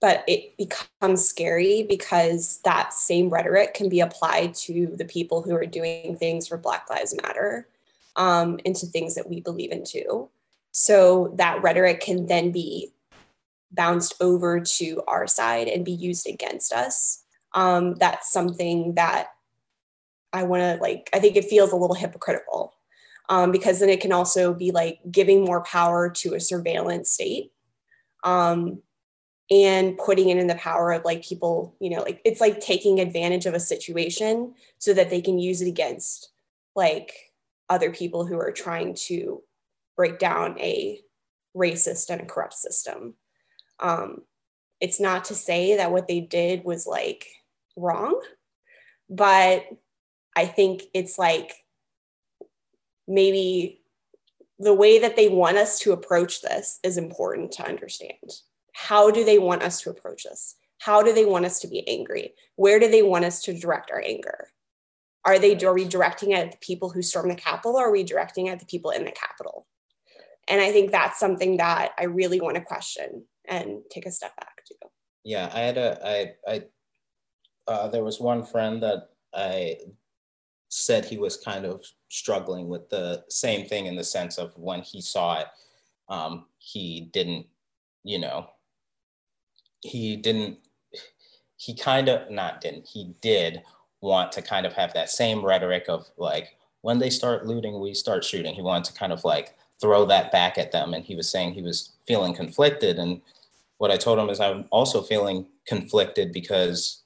But 0.00 0.24
it 0.28 0.56
becomes 0.56 1.28
scary 1.28 1.82
because 1.82 2.60
that 2.64 2.92
same 2.92 3.28
rhetoric 3.28 3.74
can 3.74 3.88
be 3.88 3.98
applied 3.98 4.54
to 4.54 4.94
the 4.96 5.04
people 5.04 5.42
who 5.42 5.54
are 5.56 5.66
doing 5.66 6.16
things 6.16 6.46
for 6.46 6.56
Black 6.56 6.88
Lives 6.88 7.16
Matter 7.20 7.66
um, 8.14 8.60
into 8.64 8.86
things 8.86 9.16
that 9.16 9.28
we 9.28 9.40
believe 9.40 9.72
in 9.72 9.84
too. 9.84 10.28
So 10.70 11.32
that 11.36 11.62
rhetoric 11.62 12.00
can 12.00 12.26
then 12.26 12.52
be 12.52 12.92
bounced 13.72 14.14
over 14.20 14.60
to 14.60 15.02
our 15.06 15.26
side 15.26 15.68
and 15.68 15.84
be 15.84 15.92
used 15.92 16.26
against 16.26 16.72
us. 16.72 17.24
Um, 17.54 17.94
that's 17.94 18.32
something 18.32 18.94
that 18.94 19.28
I 20.32 20.44
want 20.44 20.62
to 20.62 20.82
like, 20.82 21.08
I 21.12 21.18
think 21.18 21.36
it 21.36 21.44
feels 21.44 21.72
a 21.72 21.76
little 21.76 21.96
hypocritical 21.96 22.74
um, 23.28 23.52
because 23.52 23.80
then 23.80 23.88
it 23.88 24.00
can 24.00 24.12
also 24.12 24.54
be 24.54 24.70
like 24.70 24.98
giving 25.10 25.44
more 25.44 25.62
power 25.62 26.10
to 26.10 26.34
a 26.34 26.40
surveillance 26.40 27.10
state 27.10 27.52
um, 28.24 28.82
and 29.50 29.96
putting 29.96 30.28
it 30.28 30.38
in 30.38 30.46
the 30.46 30.54
power 30.56 30.92
of 30.92 31.04
like 31.04 31.24
people, 31.24 31.74
you 31.80 31.90
know, 31.90 32.02
like 32.02 32.20
it's 32.24 32.40
like 32.40 32.60
taking 32.60 33.00
advantage 33.00 33.46
of 33.46 33.54
a 33.54 33.60
situation 33.60 34.54
so 34.78 34.92
that 34.92 35.10
they 35.10 35.20
can 35.20 35.38
use 35.38 35.62
it 35.62 35.68
against 35.68 36.30
like 36.74 37.12
other 37.70 37.90
people 37.90 38.26
who 38.26 38.38
are 38.38 38.52
trying 38.52 38.94
to 38.94 39.42
break 39.96 40.18
down 40.18 40.58
a 40.60 41.00
racist 41.56 42.10
and 42.10 42.20
a 42.20 42.26
corrupt 42.26 42.54
system. 42.54 43.14
Um, 43.80 44.22
it's 44.80 45.00
not 45.00 45.26
to 45.26 45.34
say 45.34 45.76
that 45.76 45.92
what 45.92 46.08
they 46.08 46.20
did 46.20 46.64
was 46.64 46.86
like 46.86 47.26
wrong, 47.76 48.20
but 49.10 49.66
I 50.36 50.46
think 50.46 50.84
it's 50.94 51.18
like 51.18 51.52
maybe 53.06 53.80
the 54.58 54.74
way 54.74 54.98
that 55.00 55.16
they 55.16 55.28
want 55.28 55.56
us 55.56 55.78
to 55.80 55.92
approach 55.92 56.42
this 56.42 56.78
is 56.82 56.96
important 56.96 57.52
to 57.52 57.66
understand. 57.66 58.32
How 58.72 59.10
do 59.10 59.24
they 59.24 59.38
want 59.38 59.62
us 59.62 59.80
to 59.82 59.90
approach 59.90 60.24
this? 60.24 60.56
How 60.78 61.02
do 61.02 61.12
they 61.12 61.24
want 61.24 61.44
us 61.44 61.60
to 61.60 61.68
be 61.68 61.86
angry? 61.88 62.34
Where 62.56 62.78
do 62.78 62.88
they 62.88 63.02
want 63.02 63.24
us 63.24 63.42
to 63.42 63.58
direct 63.58 63.90
our 63.90 64.00
anger? 64.00 64.48
Are 65.24 65.38
they 65.38 65.56
are 65.64 65.74
we 65.74 65.84
directing 65.84 66.30
it 66.30 66.38
at 66.38 66.52
the 66.52 66.58
people 66.58 66.90
who 66.90 67.02
storm 67.02 67.28
the 67.28 67.34
Capitol 67.34 67.76
or 67.76 67.88
are 67.88 67.92
we 67.92 68.04
directing 68.04 68.46
it 68.46 68.52
at 68.52 68.60
the 68.60 68.66
people 68.66 68.90
in 68.90 69.04
the 69.04 69.12
Capitol? 69.12 69.66
And 70.48 70.60
I 70.60 70.72
think 70.72 70.90
that's 70.90 71.18
something 71.18 71.58
that 71.58 71.92
I 71.98 72.04
really 72.04 72.40
want 72.40 72.54
to 72.56 72.62
question 72.62 73.24
and 73.48 73.80
take 73.90 74.06
a 74.06 74.10
step 74.10 74.36
back 74.36 74.64
too. 74.66 74.74
Yeah, 75.24 75.50
I 75.52 75.60
had 75.60 75.78
a 75.78 75.98
I 76.04 76.52
I 76.52 76.62
uh, 77.66 77.88
there 77.88 78.04
was 78.04 78.20
one 78.20 78.44
friend 78.44 78.82
that 78.82 79.10
I 79.34 79.76
said 80.70 81.04
he 81.04 81.18
was 81.18 81.36
kind 81.36 81.64
of 81.64 81.82
struggling 82.10 82.68
with 82.68 82.88
the 82.90 83.24
same 83.28 83.66
thing 83.66 83.86
in 83.86 83.96
the 83.96 84.04
sense 84.04 84.38
of 84.38 84.56
when 84.56 84.82
he 84.82 85.00
saw 85.00 85.40
it, 85.40 85.46
um, 86.08 86.46
he 86.58 87.08
didn't, 87.12 87.46
you 88.04 88.18
know, 88.18 88.46
he 89.80 90.16
didn't, 90.16 90.58
he 91.56 91.74
kind 91.74 92.08
of, 92.08 92.30
not 92.30 92.60
didn't, 92.60 92.86
he 92.86 93.14
did 93.20 93.62
want 94.00 94.32
to 94.32 94.42
kind 94.42 94.66
of 94.66 94.72
have 94.72 94.92
that 94.94 95.10
same 95.10 95.44
rhetoric 95.44 95.86
of 95.88 96.06
like, 96.16 96.56
when 96.82 96.98
they 96.98 97.10
start 97.10 97.46
looting, 97.46 97.80
we 97.80 97.92
start 97.92 98.24
shooting. 98.24 98.54
He 98.54 98.62
wanted 98.62 98.84
to 98.92 98.98
kind 98.98 99.12
of 99.12 99.24
like 99.24 99.56
throw 99.80 100.04
that 100.06 100.30
back 100.30 100.58
at 100.58 100.70
them. 100.70 100.94
And 100.94 101.04
he 101.04 101.16
was 101.16 101.28
saying 101.28 101.54
he 101.54 101.62
was 101.62 101.92
feeling 102.06 102.34
conflicted. 102.34 102.98
And 102.98 103.20
what 103.78 103.90
I 103.90 103.96
told 103.96 104.18
him 104.18 104.28
is 104.28 104.40
I'm 104.40 104.66
also 104.70 105.02
feeling 105.02 105.46
conflicted 105.66 106.32
because 106.32 107.02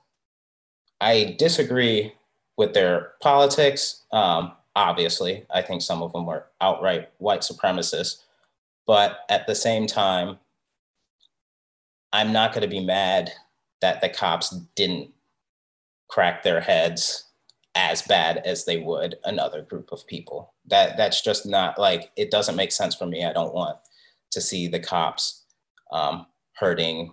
I 1.01 1.37
disagree 1.39 2.15
with 2.57 2.75
their 2.75 3.13
politics. 3.23 4.03
Um, 4.13 4.53
obviously, 4.75 5.47
I 5.51 5.63
think 5.63 5.83
some 5.83 6.03
of 6.03 6.13
them 6.13 6.27
were 6.27 6.47
outright 6.61 7.11
white 7.19 7.41
supremacists. 7.43 8.23
But 8.87 9.21
at 9.29 9.47
the 9.47 9.55
same 9.55 9.87
time, 9.87 10.39
I'm 12.13 12.33
not 12.33 12.53
going 12.53 12.63
to 12.63 12.69
be 12.69 12.85
mad 12.85 13.33
that 13.81 14.01
the 14.01 14.09
cops 14.09 14.51
didn't 14.75 15.11
crack 16.09 16.43
their 16.43 16.61
heads 16.61 17.25
as 17.75 18.03
bad 18.03 18.39
as 18.45 18.65
they 18.65 18.79
would 18.79 19.17
another 19.25 19.63
group 19.63 19.93
of 19.93 20.07
people. 20.07 20.53
That 20.67 20.97
that's 20.97 21.23
just 21.23 21.47
not 21.47 21.79
like 21.79 22.11
it 22.17 22.31
doesn't 22.31 22.57
make 22.57 22.73
sense 22.73 22.95
for 22.95 23.07
me. 23.07 23.25
I 23.25 23.33
don't 23.33 23.55
want 23.55 23.79
to 24.31 24.41
see 24.41 24.69
the 24.69 24.81
cops 24.81 25.45
um, 25.91 26.27
hurting 26.55 27.13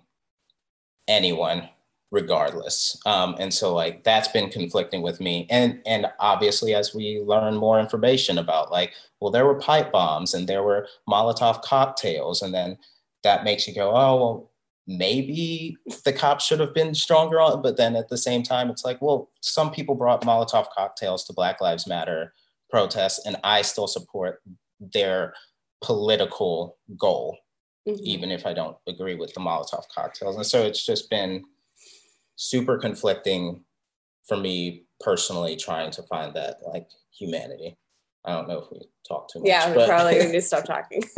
anyone 1.07 1.69
regardless. 2.11 2.99
Um, 3.05 3.35
and 3.39 3.53
so 3.53 3.73
like 3.73 4.03
that's 4.03 4.27
been 4.29 4.49
conflicting 4.49 5.01
with 5.01 5.19
me. 5.19 5.47
And 5.49 5.81
and 5.85 6.07
obviously 6.19 6.73
as 6.73 6.93
we 6.93 7.19
learn 7.19 7.55
more 7.55 7.79
information 7.79 8.37
about 8.37 8.71
like, 8.71 8.93
well, 9.19 9.31
there 9.31 9.45
were 9.45 9.59
pipe 9.59 9.91
bombs 9.91 10.33
and 10.33 10.47
there 10.47 10.63
were 10.63 10.87
Molotov 11.07 11.61
cocktails, 11.61 12.41
and 12.41 12.53
then 12.53 12.77
that 13.23 13.43
makes 13.43 13.67
you 13.67 13.75
go, 13.75 13.91
oh 13.91 14.15
well, 14.15 14.51
maybe 14.87 15.77
the 16.03 16.13
cops 16.13 16.45
should 16.45 16.59
have 16.59 16.73
been 16.73 16.95
stronger 16.95 17.39
on. 17.39 17.61
But 17.61 17.77
then 17.77 17.95
at 17.95 18.09
the 18.09 18.17
same 18.17 18.43
time, 18.43 18.69
it's 18.69 18.85
like, 18.85 19.01
well, 19.01 19.29
some 19.41 19.71
people 19.71 19.95
brought 19.95 20.23
Molotov 20.23 20.67
cocktails 20.75 21.25
to 21.25 21.33
Black 21.33 21.61
Lives 21.61 21.85
Matter 21.85 22.33
protests, 22.71 23.25
and 23.25 23.37
I 23.43 23.61
still 23.61 23.87
support 23.87 24.41
their 24.79 25.33
political 25.81 26.77
goal. 26.97 27.37
Mm-hmm. 27.95 28.05
Even 28.05 28.31
if 28.31 28.45
I 28.45 28.53
don't 28.53 28.77
agree 28.87 29.15
with 29.15 29.33
the 29.33 29.39
Molotov 29.39 29.83
cocktails. 29.93 30.35
And 30.35 30.45
so 30.45 30.63
it's 30.63 30.85
just 30.85 31.09
been 31.09 31.43
super 32.35 32.77
conflicting 32.77 33.63
for 34.27 34.37
me 34.37 34.83
personally 34.99 35.55
trying 35.55 35.91
to 35.91 36.03
find 36.03 36.33
that 36.35 36.57
like 36.67 36.87
humanity. 37.11 37.77
I 38.25 38.33
don't 38.33 38.47
know 38.47 38.59
if 38.59 38.71
we 38.71 38.81
talk 39.07 39.29
too 39.31 39.39
much. 39.39 39.47
Yeah, 39.47 39.75
we 39.75 39.85
probably 39.85 40.19
need 40.19 40.31
to 40.33 40.41
stop 40.41 40.65
talking. 40.65 41.01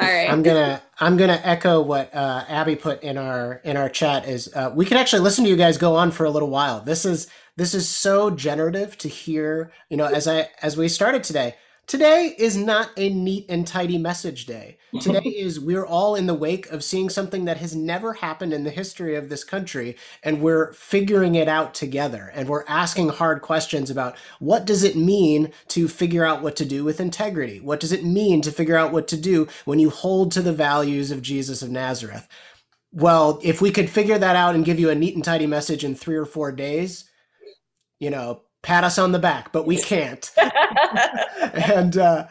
All 0.00 0.08
right. 0.08 0.30
I'm 0.30 0.42
gonna 0.42 0.82
I'm 0.98 1.16
gonna 1.16 1.40
echo 1.44 1.80
what 1.82 2.14
uh, 2.14 2.44
Abby 2.48 2.74
put 2.74 3.02
in 3.02 3.18
our 3.18 3.60
in 3.64 3.76
our 3.76 3.88
chat. 3.88 4.26
Is 4.26 4.50
uh, 4.54 4.72
we 4.74 4.86
can 4.86 4.96
actually 4.96 5.20
listen 5.20 5.44
to 5.44 5.50
you 5.50 5.56
guys 5.56 5.76
go 5.76 5.94
on 5.94 6.10
for 6.10 6.24
a 6.24 6.30
little 6.30 6.50
while. 6.50 6.80
This 6.80 7.04
is 7.04 7.28
this 7.56 7.74
is 7.74 7.88
so 7.88 8.30
generative 8.30 8.96
to 8.98 9.08
hear. 9.08 9.72
You 9.90 9.98
know, 9.98 10.06
as 10.06 10.26
I 10.26 10.48
as 10.62 10.76
we 10.76 10.88
started 10.88 11.22
today, 11.22 11.54
Today 11.86 12.34
is 12.38 12.56
not 12.56 12.90
a 12.96 13.10
neat 13.10 13.44
and 13.50 13.66
tidy 13.66 13.98
message 13.98 14.46
day. 14.46 14.78
Today 15.00 15.18
is 15.38 15.60
we're 15.60 15.84
all 15.84 16.14
in 16.14 16.26
the 16.26 16.34
wake 16.34 16.70
of 16.70 16.82
seeing 16.82 17.10
something 17.10 17.44
that 17.44 17.58
has 17.58 17.76
never 17.76 18.14
happened 18.14 18.54
in 18.54 18.64
the 18.64 18.70
history 18.70 19.14
of 19.14 19.28
this 19.28 19.44
country 19.44 19.96
and 20.22 20.40
we're 20.40 20.72
figuring 20.72 21.34
it 21.34 21.46
out 21.46 21.74
together 21.74 22.32
and 22.34 22.48
we're 22.48 22.64
asking 22.68 23.10
hard 23.10 23.42
questions 23.42 23.90
about 23.90 24.16
what 24.38 24.64
does 24.64 24.82
it 24.82 24.96
mean 24.96 25.52
to 25.68 25.86
figure 25.86 26.24
out 26.24 26.42
what 26.42 26.56
to 26.56 26.64
do 26.64 26.84
with 26.84 27.00
integrity? 27.00 27.60
What 27.60 27.80
does 27.80 27.92
it 27.92 28.04
mean 28.04 28.40
to 28.42 28.52
figure 28.52 28.76
out 28.76 28.92
what 28.92 29.06
to 29.08 29.16
do 29.18 29.46
when 29.66 29.78
you 29.78 29.90
hold 29.90 30.32
to 30.32 30.42
the 30.42 30.54
values 30.54 31.10
of 31.10 31.20
Jesus 31.20 31.60
of 31.60 31.70
Nazareth? 31.70 32.26
Well, 32.92 33.40
if 33.42 33.60
we 33.60 33.70
could 33.70 33.90
figure 33.90 34.18
that 34.18 34.36
out 34.36 34.54
and 34.54 34.64
give 34.64 34.80
you 34.80 34.88
a 34.88 34.94
neat 34.94 35.16
and 35.16 35.24
tidy 35.24 35.46
message 35.46 35.84
in 35.84 35.94
3 35.94 36.16
or 36.16 36.24
4 36.24 36.52
days, 36.52 37.04
you 37.98 38.08
know, 38.08 38.43
pat 38.64 38.82
us 38.82 38.98
on 38.98 39.12
the 39.12 39.18
back, 39.20 39.52
but 39.52 39.66
we 39.66 39.76
can't. 39.76 40.32
and 41.54 41.96
uh, 41.96 42.26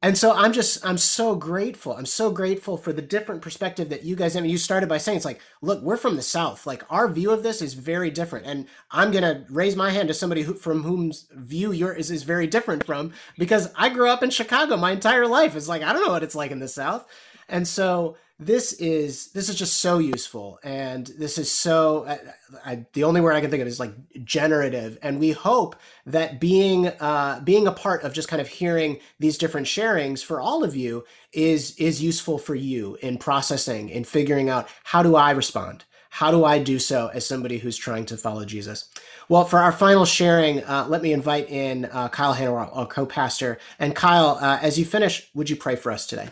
and 0.00 0.16
so 0.16 0.32
I'm 0.32 0.52
just 0.52 0.84
I'm 0.86 0.98
so 0.98 1.34
grateful. 1.34 1.96
I'm 1.96 2.06
so 2.06 2.30
grateful 2.30 2.76
for 2.76 2.92
the 2.92 3.02
different 3.02 3.42
perspective 3.42 3.88
that 3.88 4.04
you 4.04 4.14
guys. 4.14 4.36
I 4.36 4.40
mean, 4.40 4.50
you 4.50 4.58
started 4.58 4.88
by 4.88 4.98
saying 4.98 5.16
it's 5.16 5.24
like, 5.24 5.40
look, 5.60 5.82
we're 5.82 5.96
from 5.96 6.14
the 6.14 6.22
South. 6.22 6.66
Like 6.66 6.84
our 6.88 7.08
view 7.08 7.32
of 7.32 7.42
this 7.42 7.60
is 7.60 7.74
very 7.74 8.10
different, 8.10 8.46
and 8.46 8.68
I'm 8.92 9.10
gonna 9.10 9.44
raise 9.50 9.74
my 9.74 9.90
hand 9.90 10.06
to 10.08 10.14
somebody 10.14 10.42
who, 10.42 10.54
from 10.54 10.84
whom's 10.84 11.26
view 11.32 11.72
yours 11.72 12.12
is 12.12 12.22
very 12.22 12.46
different 12.46 12.86
from 12.86 13.12
because 13.36 13.72
I 13.74 13.88
grew 13.88 14.08
up 14.08 14.22
in 14.22 14.30
Chicago 14.30 14.76
my 14.76 14.92
entire 14.92 15.26
life. 15.26 15.56
It's 15.56 15.68
like 15.68 15.82
I 15.82 15.92
don't 15.92 16.04
know 16.04 16.12
what 16.12 16.22
it's 16.22 16.36
like 16.36 16.52
in 16.52 16.60
the 16.60 16.68
South, 16.68 17.04
and 17.48 17.66
so 17.66 18.16
this 18.38 18.72
is 18.74 19.32
this 19.32 19.48
is 19.48 19.56
just 19.56 19.78
so 19.78 19.98
useful 19.98 20.60
and 20.62 21.08
this 21.18 21.38
is 21.38 21.50
so 21.50 22.06
I, 22.06 22.70
I, 22.70 22.86
the 22.92 23.02
only 23.02 23.20
word 23.20 23.34
i 23.34 23.40
can 23.40 23.50
think 23.50 23.62
of 23.62 23.66
is 23.66 23.80
like 23.80 23.92
generative 24.24 24.96
and 25.02 25.18
we 25.18 25.32
hope 25.32 25.74
that 26.06 26.38
being 26.40 26.86
uh, 26.86 27.40
being 27.42 27.66
a 27.66 27.72
part 27.72 28.04
of 28.04 28.12
just 28.12 28.28
kind 28.28 28.40
of 28.40 28.46
hearing 28.46 29.00
these 29.18 29.38
different 29.38 29.66
sharings 29.66 30.24
for 30.24 30.40
all 30.40 30.62
of 30.62 30.76
you 30.76 31.04
is 31.32 31.74
is 31.76 32.00
useful 32.02 32.38
for 32.38 32.54
you 32.54 32.96
in 33.02 33.18
processing 33.18 33.88
in 33.88 34.04
figuring 34.04 34.48
out 34.48 34.68
how 34.84 35.02
do 35.02 35.16
i 35.16 35.32
respond 35.32 35.84
how 36.10 36.30
do 36.30 36.44
i 36.44 36.60
do 36.60 36.78
so 36.78 37.10
as 37.12 37.26
somebody 37.26 37.58
who's 37.58 37.76
trying 37.76 38.06
to 38.06 38.16
follow 38.16 38.44
jesus 38.44 38.88
well, 39.30 39.44
for 39.44 39.58
our 39.58 39.72
final 39.72 40.06
sharing, 40.06 40.64
uh, 40.64 40.86
let 40.88 41.02
me 41.02 41.12
invite 41.12 41.50
in 41.50 41.84
uh, 41.84 42.08
Kyle 42.08 42.32
Hanna, 42.32 42.54
our 42.54 42.86
co-pastor. 42.86 43.58
And 43.78 43.94
Kyle, 43.94 44.38
uh, 44.40 44.58
as 44.62 44.78
you 44.78 44.86
finish, 44.86 45.28
would 45.34 45.50
you 45.50 45.56
pray 45.56 45.76
for 45.76 45.92
us 45.92 46.06
today? 46.06 46.30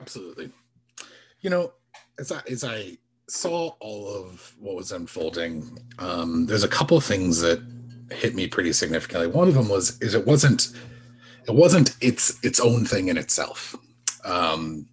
Absolutely. 0.00 0.50
You 1.40 1.50
know, 1.50 1.72
as 2.18 2.32
I 2.32 2.40
as 2.50 2.64
I 2.64 2.98
saw 3.28 3.72
all 3.80 4.08
of 4.08 4.54
what 4.58 4.76
was 4.76 4.92
unfolding, 4.92 5.78
um, 5.98 6.46
there's 6.46 6.64
a 6.64 6.68
couple 6.68 6.96
of 6.96 7.04
things 7.04 7.40
that 7.40 7.62
hit 8.10 8.34
me 8.34 8.46
pretty 8.46 8.72
significantly. 8.72 9.26
One 9.26 9.48
of 9.48 9.54
them 9.54 9.68
was 9.68 10.00
is 10.00 10.14
it 10.14 10.26
wasn't 10.26 10.68
it 11.46 11.54
wasn't 11.54 11.96
its 12.00 12.38
its 12.44 12.60
own 12.60 12.84
thing 12.84 13.08
in 13.08 13.16
itself. 13.16 13.76
Um, 14.24 14.88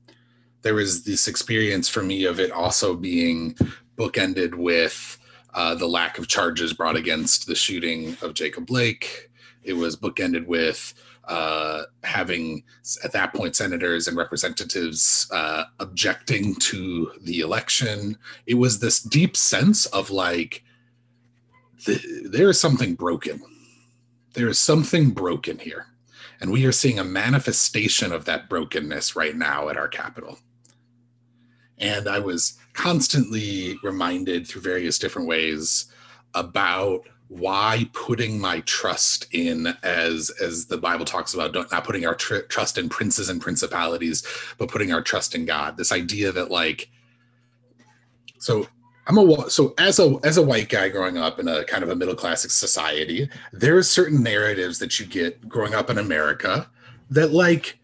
there 0.62 0.76
was 0.76 1.04
this 1.04 1.28
experience 1.28 1.89
for 1.89 2.04
me 2.04 2.26
of 2.26 2.39
it 2.39 2.52
also 2.52 2.96
being 2.96 3.56
bookended 3.98 4.56
with 4.56 5.18
uh, 5.54 5.76
the 5.76 5.88
lack 5.88 6.18
of 6.18 6.28
charges 6.28 6.74
brought 6.74 6.96
against 6.96 7.48
the 7.48 7.56
shooting 7.56 8.18
of 8.22 8.34
Jacob 8.34 8.66
Blake. 8.66 9.30
It 9.63 9.74
was 9.74 9.96
bookended 9.96 10.46
with 10.46 10.94
uh, 11.26 11.84
having 12.04 12.64
at 13.04 13.12
that 13.14 13.34
point 13.34 13.56
senators 13.56 14.08
and 14.08 14.18
representatives 14.18 15.28
uh, 15.32 15.64
objecting 15.80 16.56
to 16.56 17.12
the 17.22 17.40
election. 17.40 18.18
It 18.46 18.56
was 18.56 18.80
this 18.80 19.02
deep 19.02 19.38
sense 19.38 19.86
of 19.88 20.10
like, 20.10 20.64
the, 21.86 22.28
there 22.30 22.50
is 22.50 22.60
something 22.60 22.96
broken. 22.96 23.42
There 24.34 24.48
is 24.48 24.60
something 24.60 25.12
broken 25.12 25.60
here. 25.60 25.88
And 26.42 26.52
we 26.52 26.66
are 26.66 26.72
seeing 26.72 27.00
a 27.00 27.06
manifestation 27.06 28.12
of 28.12 28.26
that 28.26 28.50
brokenness 28.50 29.16
right 29.16 29.36
now 29.36 29.70
at 29.70 29.78
our 29.78 29.88
Capitol. 29.88 30.40
And 31.78 32.08
I 32.08 32.20
was 32.20 32.58
constantly 32.74 33.78
reminded 33.84 34.48
through 34.48 34.62
various 34.62 35.00
different 35.00 35.28
ways 35.28 35.86
about 36.34 37.08
why 37.38 37.89
putting 37.93 38.39
my 38.39 38.60
trust 38.62 39.28
in 39.34 39.67
as 39.82 40.30
as 40.41 40.65
the 40.65 40.78
bible 40.78 41.06
talks 41.06 41.34
about 41.34 41.54
not 41.54 41.84
putting 41.84 42.06
our 42.06 42.15
tr- 42.15 42.39
trust 42.50 42.78
in 42.78 42.89
princes 42.89 43.30
and 43.30 43.41
principalities 43.41 44.26
but 44.58 44.69
putting 44.69 44.91
our 44.91 45.02
trust 45.02 45.34
in 45.36 45.46
god. 45.46 45.78
This 45.78 45.91
idea 45.91 46.32
that 46.32 46.52
like 46.52 46.89
so 48.38 48.67
i'm 49.08 49.17
a 49.17 49.50
so 49.50 49.74
as 49.78 50.00
a 50.00 50.17
as 50.24 50.38
a 50.38 50.43
white 50.43 50.69
guy 50.69 50.89
growing 50.89 51.17
up 51.17 51.39
in 51.39 51.48
a 51.48 51.63
kind 51.65 51.84
of 51.84 51.89
a 51.89 51.96
middle 51.96 52.15
class 52.15 52.41
society 52.52 53.30
there's 53.52 53.89
certain 53.89 54.22
narratives 54.22 54.80
that 54.80 55.00
you 55.00 55.06
get 55.06 55.48
growing 55.50 55.74
up 55.74 55.89
in 55.89 55.98
america 55.98 56.69
that 57.10 57.32
like 57.32 57.80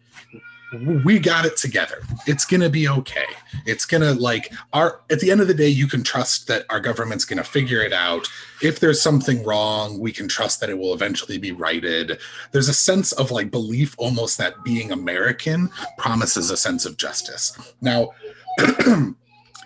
we 1.04 1.18
got 1.18 1.44
it 1.44 1.56
together. 1.56 2.02
It's 2.26 2.44
going 2.44 2.60
to 2.60 2.70
be 2.70 2.88
okay. 2.88 3.26
It's 3.66 3.84
going 3.84 4.02
to 4.02 4.14
like 4.14 4.52
our 4.72 5.00
at 5.10 5.20
the 5.20 5.30
end 5.30 5.40
of 5.40 5.48
the 5.48 5.54
day 5.54 5.68
you 5.68 5.86
can 5.86 6.02
trust 6.02 6.46
that 6.48 6.64
our 6.70 6.80
government's 6.80 7.24
going 7.24 7.38
to 7.38 7.44
figure 7.44 7.80
it 7.80 7.92
out. 7.92 8.28
If 8.62 8.78
there's 8.78 9.00
something 9.00 9.44
wrong, 9.44 9.98
we 9.98 10.12
can 10.12 10.28
trust 10.28 10.60
that 10.60 10.70
it 10.70 10.78
will 10.78 10.94
eventually 10.94 11.38
be 11.38 11.52
righted. 11.52 12.18
There's 12.52 12.68
a 12.68 12.74
sense 12.74 13.12
of 13.12 13.30
like 13.30 13.50
belief 13.50 13.94
almost 13.98 14.38
that 14.38 14.62
being 14.64 14.92
American 14.92 15.70
promises 15.98 16.50
a 16.50 16.56
sense 16.56 16.84
of 16.86 16.96
justice. 16.96 17.58
Now 17.80 18.10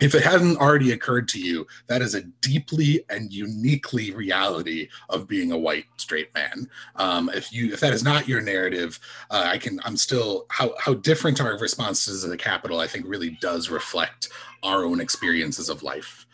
if 0.05 0.15
it 0.15 0.23
hadn't 0.23 0.59
already 0.59 0.93
occurred 0.93 1.29
to 1.29 1.41
you, 1.41 1.67
that 1.87 2.03
is 2.03 2.15
a 2.15 2.21
deeply 2.21 3.03
and 3.09 3.33
uniquely 3.33 4.13
reality 4.13 4.89
of 5.09 5.27
being 5.27 5.51
a 5.51 5.59
white 5.59 5.87
straight 5.97 6.33
man. 6.35 6.69
Um, 6.97 7.31
if 7.33 7.51
you 7.51 7.73
if 7.73 7.81
that 7.81 7.95
is 7.95 8.05
not 8.05 8.29
your 8.29 8.43
narrative, 8.43 9.01
uh, 9.31 9.45
I 9.47 9.57
can 9.57 9.81
I'm 9.83 9.97
still 9.97 10.45
how 10.51 10.75
how 10.79 10.93
different 10.93 11.41
our 11.41 11.59
responses 11.59 12.23
to 12.23 12.29
the 12.29 12.37
Capitol 12.37 12.81
I 12.81 12.87
think 12.87 13.07
really 13.09 13.39
does 13.41 13.71
reflect 13.71 14.29
our 14.63 14.85
own 14.85 15.01
experiences 15.01 15.71
of 15.71 15.83
life. 15.83 16.27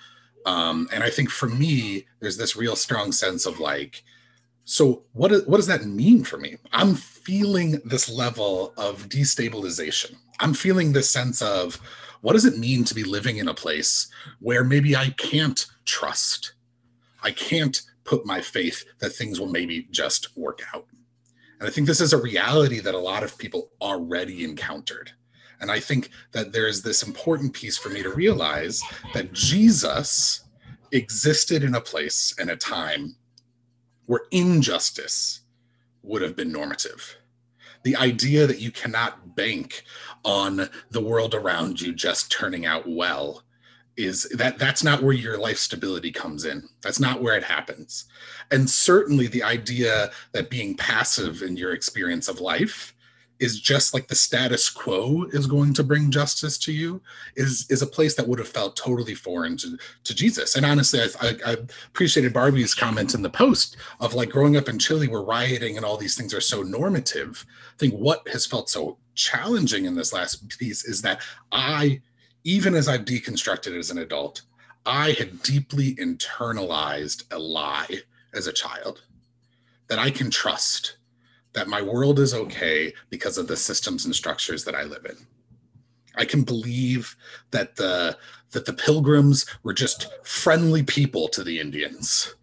Um, 0.47 0.89
and 0.93 1.05
I 1.05 1.11
think 1.11 1.31
for 1.31 1.49
me, 1.49 2.07
there's 2.19 2.39
this 2.39 2.57
real 2.57 2.75
strong 2.75 3.13
sense 3.13 3.47
of 3.47 3.61
like, 3.61 4.03
so 4.65 5.05
what 5.13 5.31
what 5.47 5.59
does 5.59 5.69
that 5.69 5.85
mean 5.85 6.25
for 6.25 6.39
me? 6.39 6.57
I'm 6.73 6.97
feeling 6.97 7.81
this 7.85 8.09
level 8.09 8.75
of 8.77 9.09
destabilization. 9.09 10.17
I'm 10.41 10.55
feeling 10.55 10.93
this 10.93 11.09
sense 11.11 11.41
of 11.41 11.81
what 12.21 12.35
does 12.35 12.45
it 12.45 12.59
mean 12.59 12.85
to 12.85 12.95
be 12.95 13.05
living 13.05 13.39
in 13.39 13.49
a 13.49 13.55
place 13.55 14.09
where 14.41 14.65
maybe 14.65 14.95
I 14.95 15.11
can't 15.11 15.67
trust? 15.85 16.55
I 17.23 17.31
can't 17.31 17.81
put 18.05 18.27
my 18.27 18.41
faith 18.41 18.85
that 18.99 19.11
things 19.11 19.39
will 19.39 19.49
maybe 19.49 19.89
just 19.91 20.37
work 20.37 20.61
out. 20.75 20.87
And 21.59 21.69
I 21.69 21.73
think 21.73 21.87
this 21.87 22.01
is 22.01 22.13
a 22.13 22.21
reality 22.21 22.81
that 22.81 22.95
a 22.95 22.99
lot 22.99 23.23
of 23.23 23.37
people 23.39 23.71
already 23.81 24.45
encountered. 24.45 25.13
And 25.61 25.71
I 25.71 25.79
think 25.79 26.11
that 26.33 26.53
there's 26.53 26.83
this 26.83 27.03
important 27.03 27.53
piece 27.53 27.77
for 27.77 27.91
me 27.91 28.03
to 28.03 28.11
realize 28.11 28.83
that 29.13 29.33
Jesus 29.35 30.43
existed 30.93 31.63
in 31.63 31.75
a 31.75 31.81
place 31.81 32.35
and 32.39 32.51
a 32.51 32.57
time 32.57 33.17
where 34.07 34.23
injustice 34.31 35.41
would 36.03 36.23
have 36.23 36.35
been 36.35 36.51
normative 36.51 37.20
the 37.83 37.97
idea 37.97 38.47
that 38.47 38.61
you 38.61 38.71
cannot 38.71 39.35
bank 39.35 39.85
on 40.25 40.69
the 40.91 41.01
world 41.01 41.35
around 41.35 41.81
you 41.81 41.95
just 41.95 42.31
turning 42.31 42.67
out 42.67 42.85
well 42.87 43.43
is 43.97 44.25
that 44.35 44.59
that's 44.59 44.85
not 44.85 45.03
where 45.03 45.13
your 45.13 45.39
life 45.39 45.59
stability 45.59 46.11
comes 46.11 46.45
in. 46.45 46.69
That's 46.83 47.01
not 47.01 47.23
where 47.23 47.37
it 47.37 47.45
happens. 47.45 48.07
And 48.51 48.69
certainly 48.69 49.27
the 49.27 49.43
idea 49.43 50.11
that 50.33 50.51
being 50.51 50.77
passive 50.77 51.43
in 51.43 51.57
your 51.57 51.73
experience 51.73 52.29
of 52.29 52.41
life 52.41 52.95
is 53.41 53.59
just 53.59 53.95
like 53.95 54.07
the 54.07 54.15
status 54.15 54.69
quo 54.69 55.25
is 55.33 55.47
going 55.47 55.73
to 55.75 55.83
bring 55.83 56.11
justice 56.11 56.59
to 56.59 56.73
you 56.73 57.01
is 57.37 57.67
is 57.71 57.83
a 57.83 57.87
place 57.87 58.15
that 58.15 58.29
would 58.29 58.39
have 58.39 58.49
felt 58.49 58.77
totally 58.77 59.15
foreign 59.15 59.57
to, 59.57 59.77
to 60.05 60.15
jesus. 60.15 60.55
And 60.55 60.65
honestly 60.65 61.01
I, 61.01 61.37
I, 61.45 61.57
appreciated 61.89 62.33
barbie's 62.33 62.75
comment 62.75 63.15
in 63.15 63.23
the 63.23 63.31
post 63.31 63.77
of 63.99 64.15
like 64.15 64.31
growing 64.31 64.57
up 64.57 64.69
in 64.69 64.79
chile 64.79 65.09
where 65.09 65.23
rioting 65.23 65.77
and 65.77 65.85
all 65.85 65.97
these 65.97 66.17
things 66.17 66.35
are 66.35 66.41
so 66.41 66.63
normative. 66.63 67.45
I 67.75 67.79
think 67.79 67.95
what 67.95 68.29
has 68.29 68.47
felt 68.47 68.69
so 68.69 68.99
challenging 69.15 69.87
in 69.87 69.95
this 69.95 70.13
last 70.13 70.49
piece 70.59 70.85
is 70.85 71.03
that 71.03 71.21
i 71.53 72.01
even 72.45 72.75
as 72.75 72.89
i've 72.89 73.05
deconstructed 73.05 73.77
as 73.77 73.91
an 73.91 73.99
adult 73.99 74.43
i 74.87 75.11
had 75.13 75.43
deeply 75.43 75.95
internalized 75.97 77.25
a 77.33 77.39
lie 77.39 78.01
as 78.33 78.47
a 78.47 78.53
child 78.53 79.03
that 79.89 79.99
i 79.99 80.11
can 80.11 80.31
trust 80.31 80.97
that 81.53 81.69
my 81.69 81.83
world 81.83 82.19
is 82.19 82.35
okay 82.35 82.93
because 83.09 83.39
of 83.39 83.49
the 83.49 83.57
systems 83.57 84.05
and 84.05 84.15
structures 84.15 84.65
that 84.65 84.75
I 84.75 84.85
live 84.85 85.05
in. 85.05 85.17
I 86.17 86.25
can 86.25 86.43
believe 86.43 87.17
that 87.51 87.77
the 87.77 88.17
that 88.53 88.67
the 88.67 88.73
pilgrims 88.73 89.47
were 89.63 89.73
just 89.73 90.09
friendly 90.25 90.83
people 90.83 91.29
to 91.29 91.45
the 91.45 91.61
Indians. 91.61 92.35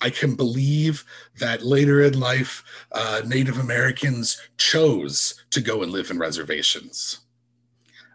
I 0.00 0.08
can 0.08 0.34
believe 0.34 1.04
that 1.38 1.62
later 1.62 2.00
in 2.00 2.18
life, 2.18 2.64
uh, 2.92 3.20
Native 3.26 3.58
Americans 3.58 4.40
chose 4.56 5.44
to 5.50 5.60
go 5.60 5.82
and 5.82 5.92
live 5.92 6.10
in 6.10 6.18
reservations. 6.18 7.20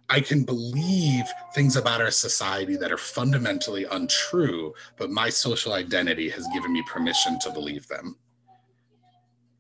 I 0.10 0.20
can 0.20 0.44
believe 0.44 1.26
things 1.54 1.76
about 1.76 2.02
our 2.02 2.12
society 2.12 2.76
that 2.78 2.92
are 2.92 2.98
fundamentally 2.98 3.86
untrue, 3.86 4.74
but 4.98 5.10
my 5.10 5.30
social 5.30 5.74
identity 5.74 6.30
has 6.30 6.48
given 6.54 6.74
me 6.74 6.84
permission 6.84 7.40
to 7.40 7.52
believe 7.52 7.88
them. 7.88 8.18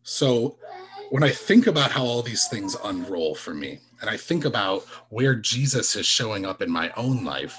So 0.05 0.57
when 1.09 1.23
I 1.23 1.29
think 1.29 1.65
about 1.65 1.91
how 1.91 2.05
all 2.05 2.21
these 2.21 2.47
things 2.47 2.77
unroll 2.83 3.33
for 3.33 3.55
me, 3.55 3.79
and 4.01 4.09
I 4.09 4.17
think 4.17 4.45
about 4.45 4.83
where 5.09 5.33
Jesus 5.33 5.95
is 5.95 6.05
showing 6.05 6.45
up 6.45 6.61
in 6.61 6.69
my 6.69 6.91
own 6.95 7.25
life, 7.25 7.57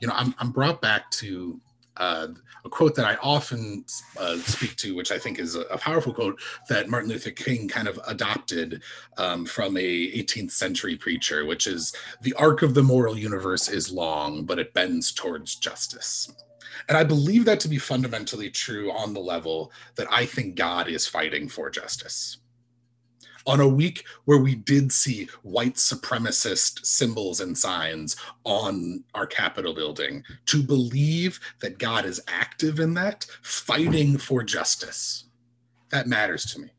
you 0.00 0.08
know, 0.08 0.14
I'm, 0.14 0.34
I'm 0.40 0.50
brought 0.50 0.82
back 0.82 1.08
to 1.12 1.60
uh, 1.96 2.26
a 2.64 2.68
quote 2.68 2.96
that 2.96 3.06
I 3.06 3.14
often 3.22 3.84
uh, 4.18 4.38
speak 4.38 4.74
to, 4.76 4.96
which 4.96 5.12
I 5.12 5.18
think 5.20 5.38
is 5.38 5.54
a, 5.54 5.60
a, 5.62 5.78
powerful 5.78 6.12
quote 6.12 6.40
that 6.68 6.88
Martin 6.88 7.10
Luther 7.10 7.30
King 7.30 7.68
kind 7.68 7.86
of 7.86 8.00
adopted 8.08 8.82
um, 9.16 9.46
from 9.46 9.76
a 9.76 9.80
18th 9.80 10.50
century 10.50 10.96
preacher, 10.96 11.44
which 11.44 11.68
is 11.68 11.94
the 12.22 12.32
arc 12.34 12.62
of 12.62 12.74
the 12.74 12.82
moral 12.82 13.16
universe 13.16 13.68
is 13.68 13.92
long, 13.92 14.44
but 14.44 14.58
it 14.58 14.74
bends 14.74 15.12
towards 15.12 15.54
justice. 15.54 16.32
And 16.88 16.96
I 16.96 17.04
believe 17.04 17.44
that 17.44 17.60
to 17.60 17.68
be 17.68 17.78
fundamentally 17.78 18.50
true 18.50 18.90
on 18.92 19.14
the 19.14 19.20
level 19.20 19.72
that 19.96 20.06
I 20.10 20.26
think 20.26 20.54
God 20.54 20.88
is 20.88 21.06
fighting 21.06 21.48
for 21.48 21.70
justice 21.70 22.38
on 23.46 23.60
a 23.60 23.68
week 23.68 24.04
where 24.24 24.38
we 24.38 24.54
did 24.54 24.92
see 24.92 25.28
white 25.42 25.74
supremacist 25.74 26.84
symbols 26.84 27.40
and 27.40 27.56
signs 27.56 28.16
on 28.44 29.04
our 29.14 29.26
Capitol 29.26 29.74
building, 29.74 30.22
to 30.46 30.62
believe 30.62 31.40
that 31.60 31.78
God 31.78 32.04
is 32.04 32.22
active 32.26 32.80
in 32.80 32.94
that, 32.94 33.26
fighting 33.42 34.18
for 34.18 34.42
justice, 34.42 35.24
that 35.90 36.08
matters 36.08 36.46
to 36.46 36.60
me. 36.60 36.70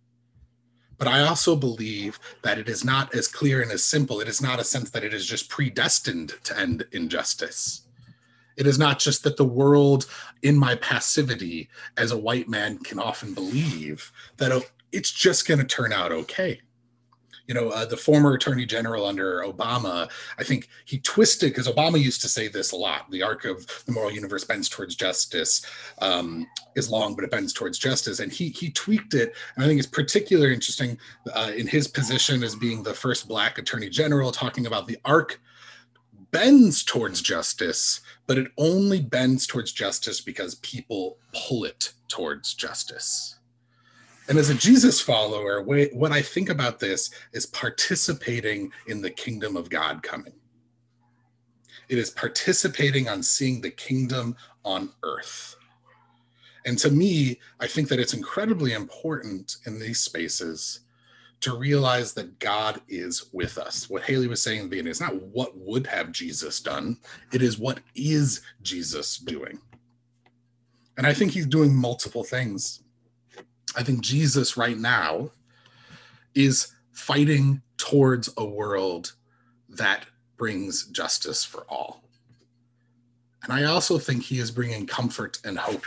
But 0.98 1.08
I 1.08 1.22
also 1.22 1.56
believe 1.56 2.20
that 2.42 2.58
it 2.58 2.70
is 2.70 2.86
not 2.86 3.14
as 3.14 3.28
clear 3.28 3.62
and 3.62 3.72
as 3.72 3.84
simple. 3.84 4.22
It 4.22 4.30
is 4.30 4.42
not 4.42 4.62
a 4.62 4.64
sense 4.64 4.90
that 4.92 5.04
it 5.04 5.14
is 5.14 5.26
just 5.26 5.50
predestined 5.50 6.36
to 6.46 6.58
end 6.58 6.86
injustice. 6.94 7.85
It 8.58 8.68
is 8.68 8.80
not 8.80 9.00
just 9.00 9.24
that 9.24 9.38
the 9.38 9.46
world, 9.46 10.08
in 10.42 10.58
my 10.58 10.76
passivity 10.76 11.70
as 11.98 12.12
a 12.12 12.18
white 12.18 12.48
man, 12.48 12.78
can 12.80 13.00
often 13.00 13.34
believe 13.34 14.12
that 14.38 14.64
it's 14.92 15.12
just 15.12 15.48
going 15.48 15.60
to 15.60 15.66
turn 15.66 15.92
out 15.92 16.12
okay. 16.12 16.62
You 17.48 17.54
know, 17.54 17.70
uh, 17.70 17.86
the 17.86 17.98
former 17.98 18.34
attorney 18.34 18.66
general 18.66 19.06
under 19.06 19.42
Obama, 19.42 20.10
I 20.40 20.44
think 20.44 20.68
he 20.86 20.98
twisted 21.00 21.52
because 21.52 21.68
Obama 21.68 22.02
used 22.02 22.22
to 22.22 22.30
say 22.30 22.48
this 22.48 22.72
a 22.72 22.76
lot 22.76 23.12
the 23.12 23.22
arc 23.22 23.46
of 23.46 23.68
the 23.86 23.92
moral 23.92 24.12
universe 24.12 24.44
bends 24.44 24.68
towards 24.68 24.96
justice 24.96 25.64
um, 26.00 26.48
is 26.76 26.90
long, 26.90 27.14
but 27.14 27.24
it 27.24 27.30
bends 27.30 27.54
towards 27.54 27.78
justice. 27.78 28.20
And 28.20 28.32
he, 28.32 28.50
he 28.50 28.72
tweaked 28.72 29.14
it. 29.14 29.36
And 29.56 29.64
I 29.64 29.68
think 29.68 29.78
it's 29.78 29.88
particularly 29.88 30.56
interesting 30.56 30.98
uh, 31.36 31.52
in 31.56 31.68
his 31.68 31.88
position 31.88 32.44
as 32.44 32.56
being 32.56 32.82
the 32.82 32.96
first 32.96 33.28
Black 33.28 33.60
attorney 33.60 33.90
general, 33.90 34.32
talking 34.32 34.66
about 34.66 34.88
the 34.88 34.98
arc 35.06 35.40
bends 36.32 36.84
towards 36.84 37.22
justice, 37.22 38.02
but 38.28 38.38
it 38.38 38.52
only 38.58 39.02
bends 39.02 39.46
towards 39.46 39.72
justice 39.72 40.22
because 40.22 40.56
people 40.56 41.18
pull 41.34 41.64
it 41.64 41.94
towards 42.08 42.54
justice. 42.54 43.38
And 44.28 44.38
as 44.40 44.50
a 44.50 44.56
Jesus 44.56 45.00
follower, 45.00 45.62
what 45.62 46.12
I 46.12 46.22
think 46.22 46.50
about 46.50 46.80
this 46.80 47.12
is 47.34 47.46
participating 47.46 48.72
in 48.88 49.02
the 49.02 49.12
kingdom 49.12 49.56
of 49.56 49.70
God 49.70 50.02
coming. 50.02 50.34
It 51.90 52.00
is 52.00 52.10
participating 52.10 53.08
on 53.08 53.22
seeing 53.22 53.62
the 53.62 53.70
kingdom 53.70 54.36
on 54.64 54.90
earth. 55.04 55.56
And 56.66 56.80
to 56.80 56.90
me, 56.90 57.40
I 57.60 57.68
think 57.68 57.90
that 57.90 58.00
it's 58.00 58.16
incredibly 58.16 58.74
important 58.74 59.58
in 59.68 59.80
these 59.80 60.02
spaces 60.02 60.80
to 61.42 61.58
realize 61.58 62.14
that 62.14 62.40
God 62.40 62.82
is 62.88 63.30
with 63.34 63.58
us. 63.58 63.90
What 63.90 64.04
Haley 64.04 64.28
was 64.28 64.42
saying 64.42 64.60
at 64.60 64.64
the 64.64 64.70
beginning 64.70 64.92
is 64.92 65.02
not 65.02 65.22
what 65.22 65.58
would 65.58 65.86
have 65.88 66.12
Jesus 66.12 66.60
done, 66.60 66.98
it 67.32 67.42
is 67.42 67.60
what 67.60 67.80
is 67.94 68.42
Jesus 68.62 69.18
doing. 69.18 69.60
And 70.98 71.06
I 71.06 71.14
think 71.14 71.32
he's 71.32 71.46
doing 71.46 71.76
multiple 71.76 72.24
things. 72.24 72.82
I 73.76 73.84
think 73.84 74.02
Jesus 74.02 74.56
right 74.56 74.78
now 74.78 75.32
is 76.34 76.74
fighting 76.94 77.62
towards 77.78 78.30
a 78.38 78.46
world 78.46 79.14
that 79.70 80.06
brings 80.38 80.88
justice 80.88 81.44
for 81.44 81.66
all. 81.70 82.04
And 83.44 83.54
I 83.54 83.66
also 83.66 83.98
think 83.98 84.24
he 84.24 84.40
is 84.40 84.52
bringing 84.52 84.88
comfort 84.88 85.40
and 85.44 85.58
hope 85.58 85.86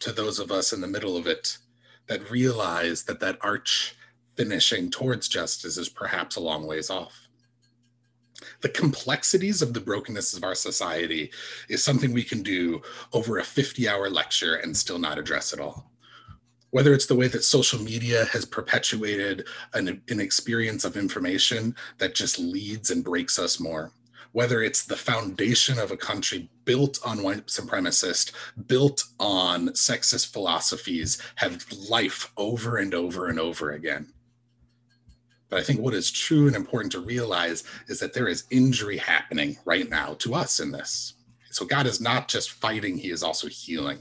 to 0.00 0.12
those 0.12 0.38
of 0.38 0.50
us 0.50 0.72
in 0.72 0.80
the 0.80 0.86
middle 0.86 1.16
of 1.16 1.26
it 1.26 1.58
that 2.06 2.30
realize 2.30 3.02
that 3.04 3.20
that 3.20 3.38
arch 3.40 3.96
finishing 4.36 4.90
towards 4.90 5.28
justice 5.28 5.76
is 5.76 5.88
perhaps 5.88 6.36
a 6.36 6.40
long 6.40 6.66
ways 6.66 6.90
off. 6.90 7.28
The 8.60 8.68
complexities 8.68 9.62
of 9.62 9.74
the 9.74 9.80
brokenness 9.80 10.36
of 10.36 10.44
our 10.44 10.54
society 10.54 11.30
is 11.68 11.82
something 11.82 12.12
we 12.12 12.24
can 12.24 12.42
do 12.42 12.82
over 13.12 13.38
a 13.38 13.44
50 13.44 13.88
hour 13.88 14.10
lecture 14.10 14.56
and 14.56 14.76
still 14.76 14.98
not 14.98 15.18
address 15.18 15.52
it 15.52 15.60
all 15.60 15.90
whether 16.74 16.92
it's 16.92 17.06
the 17.06 17.14
way 17.14 17.28
that 17.28 17.44
social 17.44 17.80
media 17.80 18.24
has 18.24 18.44
perpetuated 18.44 19.46
an, 19.74 20.02
an, 20.08 20.18
experience 20.18 20.84
of 20.84 20.96
information 20.96 21.72
that 21.98 22.16
just 22.16 22.36
leads 22.36 22.90
and 22.90 23.04
breaks 23.04 23.38
us 23.38 23.60
more, 23.60 23.92
whether 24.32 24.60
it's 24.60 24.84
the 24.84 24.96
foundation 24.96 25.78
of 25.78 25.92
a 25.92 25.96
country 25.96 26.50
built 26.64 26.98
on 27.04 27.22
white 27.22 27.46
supremacist, 27.46 28.32
built 28.66 29.04
on 29.20 29.68
sexist 29.68 30.32
philosophies, 30.32 31.22
have 31.36 31.64
life 31.88 32.32
over 32.36 32.78
and 32.78 32.92
over 32.92 33.28
and 33.28 33.38
over 33.38 33.70
again. 33.70 34.12
But 35.54 35.60
I 35.60 35.66
think 35.66 35.78
what 35.78 35.94
is 35.94 36.10
true 36.10 36.48
and 36.48 36.56
important 36.56 36.90
to 36.94 37.00
realize 37.00 37.62
is 37.86 38.00
that 38.00 38.12
there 38.12 38.26
is 38.26 38.42
injury 38.50 38.96
happening 38.96 39.56
right 39.64 39.88
now 39.88 40.14
to 40.14 40.34
us 40.34 40.58
in 40.58 40.72
this. 40.72 41.14
So 41.52 41.64
God 41.64 41.86
is 41.86 42.00
not 42.00 42.26
just 42.26 42.50
fighting, 42.50 42.98
He 42.98 43.12
is 43.12 43.22
also 43.22 43.46
healing. 43.46 43.98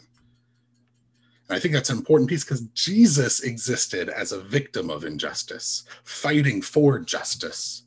And 1.48 1.56
I 1.56 1.60
think 1.60 1.76
that's 1.76 1.92
an 1.92 1.98
important 2.00 2.28
piece 2.28 2.44
because 2.44 2.62
Jesus 2.70 3.44
existed 3.44 4.10
as 4.10 4.32
a 4.32 4.42
victim 4.42 4.90
of 4.90 5.06
injustice, 5.06 5.84
fighting 6.04 6.60
for 6.64 6.98
justice. 6.98 7.84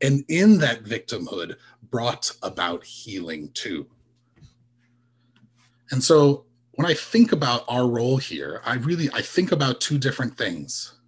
And 0.00 0.24
in 0.28 0.58
that 0.58 0.84
victimhood, 0.84 1.56
brought 1.90 2.30
about 2.40 2.84
healing 2.84 3.50
too. 3.52 3.88
And 5.90 6.04
so 6.04 6.44
when 6.74 6.86
I 6.86 6.94
think 6.94 7.32
about 7.32 7.64
our 7.66 7.88
role 7.88 8.18
here, 8.18 8.62
I 8.64 8.74
really 8.74 9.10
I 9.12 9.22
think 9.22 9.50
about 9.50 9.80
two 9.80 9.98
different 9.98 10.38
things. 10.38 11.00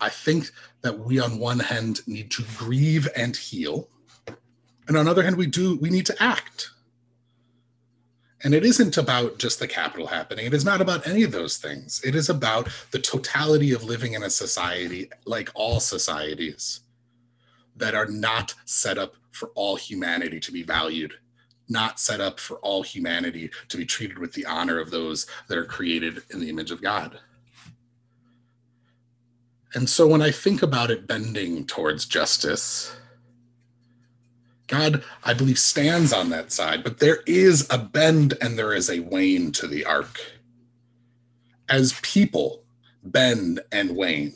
I 0.00 0.08
think 0.08 0.50
that 0.82 0.98
we 0.98 1.18
on 1.18 1.38
one 1.38 1.60
hand 1.60 2.00
need 2.06 2.30
to 2.32 2.44
grieve 2.56 3.08
and 3.16 3.36
heal. 3.36 3.88
And 4.86 4.96
on 4.96 5.04
the 5.04 5.10
other 5.10 5.22
hand, 5.22 5.36
we 5.36 5.46
do 5.46 5.76
we 5.76 5.90
need 5.90 6.06
to 6.06 6.22
act 6.22 6.70
and 8.44 8.54
it 8.54 8.64
isn't 8.64 8.96
about 8.96 9.38
just 9.38 9.58
the 9.58 9.66
Capitol 9.66 10.06
happening. 10.06 10.46
It 10.46 10.54
is 10.54 10.64
not 10.64 10.80
about 10.80 11.06
any 11.06 11.24
of 11.24 11.32
those 11.32 11.56
things. 11.56 12.00
It 12.04 12.14
is 12.14 12.28
about 12.28 12.68
the 12.92 13.00
totality 13.00 13.72
of 13.72 13.82
living 13.82 14.12
in 14.12 14.22
a 14.22 14.30
society, 14.30 15.10
like 15.24 15.50
all 15.54 15.80
societies, 15.80 16.80
that 17.76 17.94
are 17.94 18.06
not 18.06 18.54
set 18.64 18.96
up 18.96 19.14
for 19.32 19.50
all 19.54 19.76
humanity 19.76 20.38
to 20.40 20.52
be 20.52 20.62
valued, 20.62 21.14
not 21.68 21.98
set 21.98 22.20
up 22.20 22.38
for 22.38 22.58
all 22.58 22.82
humanity 22.82 23.50
to 23.68 23.76
be 23.76 23.84
treated 23.84 24.18
with 24.18 24.32
the 24.32 24.46
honor 24.46 24.78
of 24.78 24.90
those 24.90 25.26
that 25.48 25.58
are 25.58 25.64
created 25.64 26.22
in 26.30 26.38
the 26.38 26.48
image 26.48 26.70
of 26.70 26.80
God. 26.80 27.18
And 29.74 29.88
so 29.88 30.06
when 30.06 30.22
I 30.22 30.30
think 30.30 30.62
about 30.62 30.90
it 30.90 31.06
bending 31.06 31.66
towards 31.66 32.06
justice, 32.06 32.94
God, 34.66 35.02
I 35.24 35.34
believe, 35.34 35.58
stands 35.58 36.12
on 36.12 36.30
that 36.30 36.52
side, 36.52 36.84
but 36.84 36.98
there 36.98 37.20
is 37.26 37.66
a 37.70 37.78
bend 37.78 38.34
and 38.40 38.58
there 38.58 38.72
is 38.72 38.90
a 38.90 39.00
wane 39.00 39.50
to 39.52 39.66
the 39.66 39.84
arc. 39.84 40.20
As 41.68 41.98
people 42.02 42.64
bend 43.02 43.60
and 43.72 43.96
wane, 43.96 44.34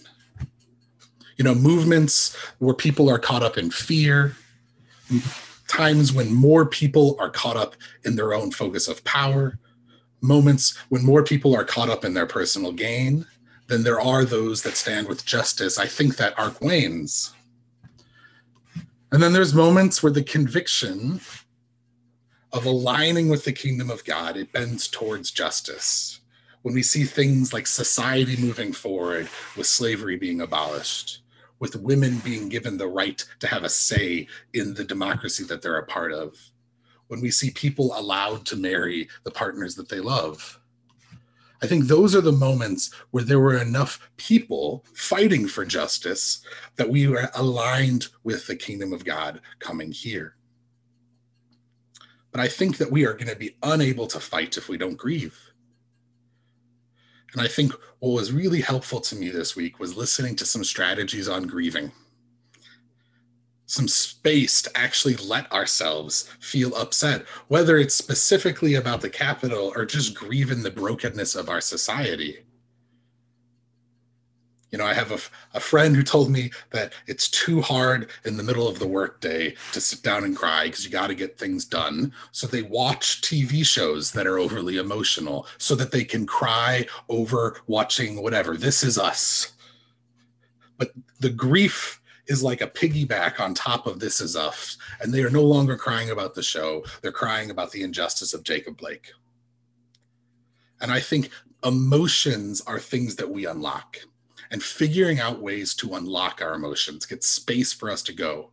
you 1.36 1.44
know, 1.44 1.54
movements 1.54 2.36
where 2.58 2.74
people 2.74 3.10
are 3.10 3.18
caught 3.18 3.42
up 3.42 3.56
in 3.56 3.70
fear, 3.70 4.36
times 5.68 6.12
when 6.12 6.32
more 6.32 6.66
people 6.66 7.16
are 7.18 7.30
caught 7.30 7.56
up 7.56 7.74
in 8.04 8.16
their 8.16 8.34
own 8.34 8.50
focus 8.50 8.88
of 8.88 9.04
power, 9.04 9.58
moments 10.20 10.76
when 10.88 11.04
more 11.04 11.22
people 11.22 11.54
are 11.54 11.64
caught 11.64 11.88
up 11.88 12.04
in 12.04 12.14
their 12.14 12.26
personal 12.26 12.72
gain 12.72 13.26
than 13.72 13.84
there 13.84 14.02
are 14.02 14.26
those 14.26 14.60
that 14.60 14.76
stand 14.76 15.08
with 15.08 15.24
justice. 15.24 15.78
I 15.78 15.86
think 15.86 16.16
that 16.16 16.38
arc 16.38 16.60
wanes. 16.60 17.32
And 19.10 19.22
then 19.22 19.32
there's 19.32 19.54
moments 19.54 20.02
where 20.02 20.12
the 20.12 20.22
conviction 20.22 21.22
of 22.52 22.66
aligning 22.66 23.30
with 23.30 23.46
the 23.46 23.52
kingdom 23.52 23.90
of 23.90 24.04
God, 24.04 24.36
it 24.36 24.52
bends 24.52 24.88
towards 24.88 25.30
justice. 25.30 26.20
When 26.60 26.74
we 26.74 26.82
see 26.82 27.04
things 27.04 27.54
like 27.54 27.66
society 27.66 28.36
moving 28.36 28.74
forward 28.74 29.26
with 29.56 29.66
slavery 29.66 30.18
being 30.18 30.42
abolished, 30.42 31.22
with 31.58 31.74
women 31.76 32.18
being 32.18 32.50
given 32.50 32.76
the 32.76 32.88
right 32.88 33.24
to 33.40 33.46
have 33.46 33.64
a 33.64 33.70
say 33.70 34.26
in 34.52 34.74
the 34.74 34.84
democracy 34.84 35.44
that 35.44 35.62
they're 35.62 35.78
a 35.78 35.86
part 35.86 36.12
of, 36.12 36.36
when 37.08 37.22
we 37.22 37.30
see 37.30 37.50
people 37.52 37.98
allowed 37.98 38.44
to 38.44 38.56
marry 38.56 39.08
the 39.24 39.30
partners 39.30 39.74
that 39.76 39.88
they 39.88 40.00
love, 40.00 40.60
I 41.62 41.66
think 41.68 41.84
those 41.84 42.16
are 42.16 42.20
the 42.20 42.32
moments 42.32 42.92
where 43.12 43.22
there 43.22 43.38
were 43.38 43.56
enough 43.56 44.10
people 44.16 44.84
fighting 44.94 45.46
for 45.46 45.64
justice 45.64 46.44
that 46.74 46.90
we 46.90 47.06
were 47.06 47.30
aligned 47.36 48.08
with 48.24 48.48
the 48.48 48.56
kingdom 48.56 48.92
of 48.92 49.04
God 49.04 49.40
coming 49.60 49.92
here. 49.92 50.34
But 52.32 52.40
I 52.40 52.48
think 52.48 52.78
that 52.78 52.90
we 52.90 53.06
are 53.06 53.12
going 53.12 53.28
to 53.28 53.36
be 53.36 53.56
unable 53.62 54.08
to 54.08 54.18
fight 54.18 54.56
if 54.56 54.68
we 54.68 54.76
don't 54.76 54.96
grieve. 54.96 55.38
And 57.32 57.40
I 57.40 57.46
think 57.46 57.72
what 58.00 58.10
was 58.10 58.32
really 58.32 58.60
helpful 58.60 59.00
to 59.00 59.16
me 59.16 59.28
this 59.28 59.54
week 59.54 59.78
was 59.78 59.96
listening 59.96 60.34
to 60.36 60.44
some 60.44 60.64
strategies 60.64 61.28
on 61.28 61.46
grieving. 61.46 61.92
Some 63.72 63.88
space 63.88 64.60
to 64.60 64.78
actually 64.78 65.16
let 65.16 65.50
ourselves 65.50 66.28
feel 66.40 66.76
upset, 66.76 67.26
whether 67.48 67.78
it's 67.78 67.94
specifically 67.94 68.74
about 68.74 69.00
the 69.00 69.08
Capitol 69.08 69.72
or 69.74 69.86
just 69.86 70.14
grieving 70.14 70.62
the 70.62 70.70
brokenness 70.70 71.34
of 71.34 71.48
our 71.48 71.62
society. 71.62 72.40
You 74.70 74.76
know, 74.76 74.84
I 74.84 74.92
have 74.92 75.10
a, 75.10 75.18
a 75.56 75.60
friend 75.60 75.96
who 75.96 76.02
told 76.02 76.30
me 76.30 76.50
that 76.72 76.92
it's 77.06 77.30
too 77.30 77.62
hard 77.62 78.10
in 78.26 78.36
the 78.36 78.42
middle 78.42 78.68
of 78.68 78.78
the 78.78 78.86
workday 78.86 79.54
to 79.72 79.80
sit 79.80 80.02
down 80.02 80.24
and 80.24 80.36
cry 80.36 80.64
because 80.64 80.84
you 80.84 80.90
got 80.90 81.06
to 81.06 81.14
get 81.14 81.38
things 81.38 81.64
done. 81.64 82.12
So 82.30 82.46
they 82.46 82.60
watch 82.60 83.22
TV 83.22 83.64
shows 83.64 84.12
that 84.12 84.26
are 84.26 84.38
overly 84.38 84.76
emotional 84.76 85.46
so 85.56 85.74
that 85.76 85.92
they 85.92 86.04
can 86.04 86.26
cry 86.26 86.86
over 87.08 87.56
watching 87.66 88.22
whatever. 88.22 88.54
This 88.54 88.82
is 88.82 88.98
us. 88.98 89.54
But 90.76 90.92
the 91.20 91.30
grief 91.30 92.01
is 92.28 92.42
like 92.42 92.60
a 92.60 92.66
piggyback 92.66 93.40
on 93.40 93.54
top 93.54 93.86
of 93.86 93.98
This 93.98 94.20
Is 94.20 94.36
Us. 94.36 94.78
And 95.00 95.12
they 95.12 95.22
are 95.22 95.30
no 95.30 95.42
longer 95.42 95.76
crying 95.76 96.10
about 96.10 96.34
the 96.34 96.42
show, 96.42 96.84
they're 97.00 97.12
crying 97.12 97.50
about 97.50 97.72
the 97.72 97.82
injustice 97.82 98.34
of 98.34 98.44
Jacob 98.44 98.76
Blake. 98.76 99.12
And 100.80 100.90
I 100.90 101.00
think 101.00 101.30
emotions 101.64 102.60
are 102.62 102.78
things 102.78 103.16
that 103.16 103.30
we 103.30 103.46
unlock 103.46 103.98
and 104.50 104.62
figuring 104.62 105.20
out 105.20 105.40
ways 105.40 105.74
to 105.74 105.94
unlock 105.94 106.42
our 106.42 106.54
emotions, 106.54 107.06
get 107.06 107.24
space 107.24 107.72
for 107.72 107.90
us 107.90 108.02
to 108.02 108.12
go. 108.12 108.50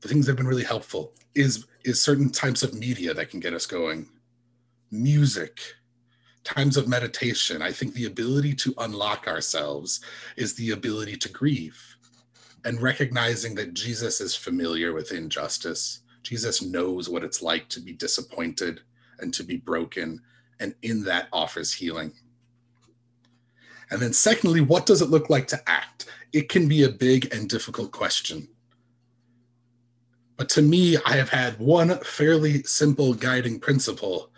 The 0.00 0.08
things 0.08 0.26
that 0.26 0.32
have 0.32 0.36
been 0.36 0.46
really 0.46 0.64
helpful 0.64 1.12
is 1.34 1.66
is 1.84 2.02
certain 2.02 2.30
types 2.30 2.62
of 2.62 2.74
media 2.74 3.14
that 3.14 3.30
can 3.30 3.40
get 3.40 3.54
us 3.54 3.64
going, 3.64 4.08
music, 4.90 5.60
times 6.44 6.76
of 6.76 6.88
meditation. 6.88 7.62
I 7.62 7.72
think 7.72 7.94
the 7.94 8.06
ability 8.06 8.54
to 8.56 8.74
unlock 8.78 9.26
ourselves 9.26 10.00
is 10.36 10.54
the 10.54 10.72
ability 10.72 11.16
to 11.16 11.28
grieve 11.28 11.97
and 12.64 12.80
recognizing 12.82 13.54
that 13.54 13.74
Jesus 13.74 14.20
is 14.20 14.34
familiar 14.34 14.92
with 14.92 15.12
injustice. 15.12 16.00
Jesus 16.22 16.62
knows 16.62 17.08
what 17.08 17.24
it's 17.24 17.42
like 17.42 17.68
to 17.68 17.80
be 17.80 17.92
disappointed 17.92 18.80
and 19.20 19.32
to 19.34 19.42
be 19.42 19.56
broken, 19.56 20.20
and 20.60 20.74
in 20.82 21.04
that 21.04 21.28
offers 21.32 21.72
healing. 21.72 22.12
And 23.90 24.00
then, 24.00 24.12
secondly, 24.12 24.60
what 24.60 24.86
does 24.86 25.00
it 25.00 25.10
look 25.10 25.30
like 25.30 25.46
to 25.48 25.62
act? 25.68 26.06
It 26.32 26.48
can 26.48 26.68
be 26.68 26.82
a 26.82 26.90
big 26.90 27.32
and 27.34 27.48
difficult 27.48 27.90
question. 27.90 28.48
But 30.36 30.48
to 30.50 30.62
me, 30.62 30.96
I 31.04 31.16
have 31.16 31.30
had 31.30 31.58
one 31.58 31.98
fairly 32.00 32.62
simple 32.62 33.14
guiding 33.14 33.58
principle 33.58 34.30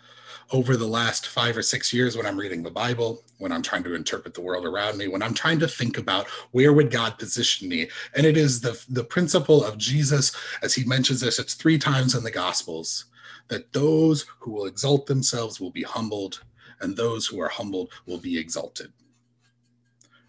over 0.51 0.75
the 0.75 0.87
last 0.87 1.27
five 1.27 1.55
or 1.55 1.61
six 1.61 1.93
years 1.93 2.17
when 2.17 2.25
I'm 2.25 2.37
reading 2.37 2.61
the 2.61 2.69
Bible, 2.69 3.23
when 3.37 3.51
I'm 3.51 3.61
trying 3.61 3.83
to 3.83 3.95
interpret 3.95 4.33
the 4.33 4.41
world 4.41 4.65
around 4.65 4.97
me, 4.97 5.07
when 5.07 5.21
I'm 5.21 5.33
trying 5.33 5.59
to 5.59 5.67
think 5.67 5.97
about 5.97 6.27
where 6.51 6.73
would 6.73 6.91
God 6.91 7.17
position 7.17 7.69
me. 7.69 7.89
And 8.15 8.25
it 8.25 8.37
is 8.37 8.61
the, 8.61 8.83
the 8.89 9.03
principle 9.03 9.63
of 9.63 9.77
Jesus, 9.77 10.35
as 10.61 10.73
he 10.73 10.83
mentions 10.83 11.21
this, 11.21 11.39
it's 11.39 11.53
three 11.53 11.77
times 11.77 12.15
in 12.15 12.23
the 12.23 12.31
Gospels, 12.31 13.05
that 13.47 13.71
those 13.73 14.25
who 14.39 14.51
will 14.51 14.65
exalt 14.65 15.07
themselves 15.07 15.59
will 15.59 15.71
be 15.71 15.83
humbled, 15.83 16.43
and 16.81 16.95
those 16.95 17.27
who 17.27 17.39
are 17.39 17.49
humbled 17.49 17.91
will 18.05 18.17
be 18.17 18.37
exalted. 18.37 18.91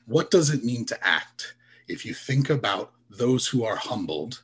What 0.06 0.30
does 0.30 0.50
it 0.50 0.64
mean 0.64 0.84
to 0.86 1.06
act? 1.06 1.54
If 1.88 2.06
you 2.06 2.14
think 2.14 2.50
about 2.50 2.92
those 3.10 3.46
who 3.46 3.64
are 3.64 3.76
humbled, 3.76 4.42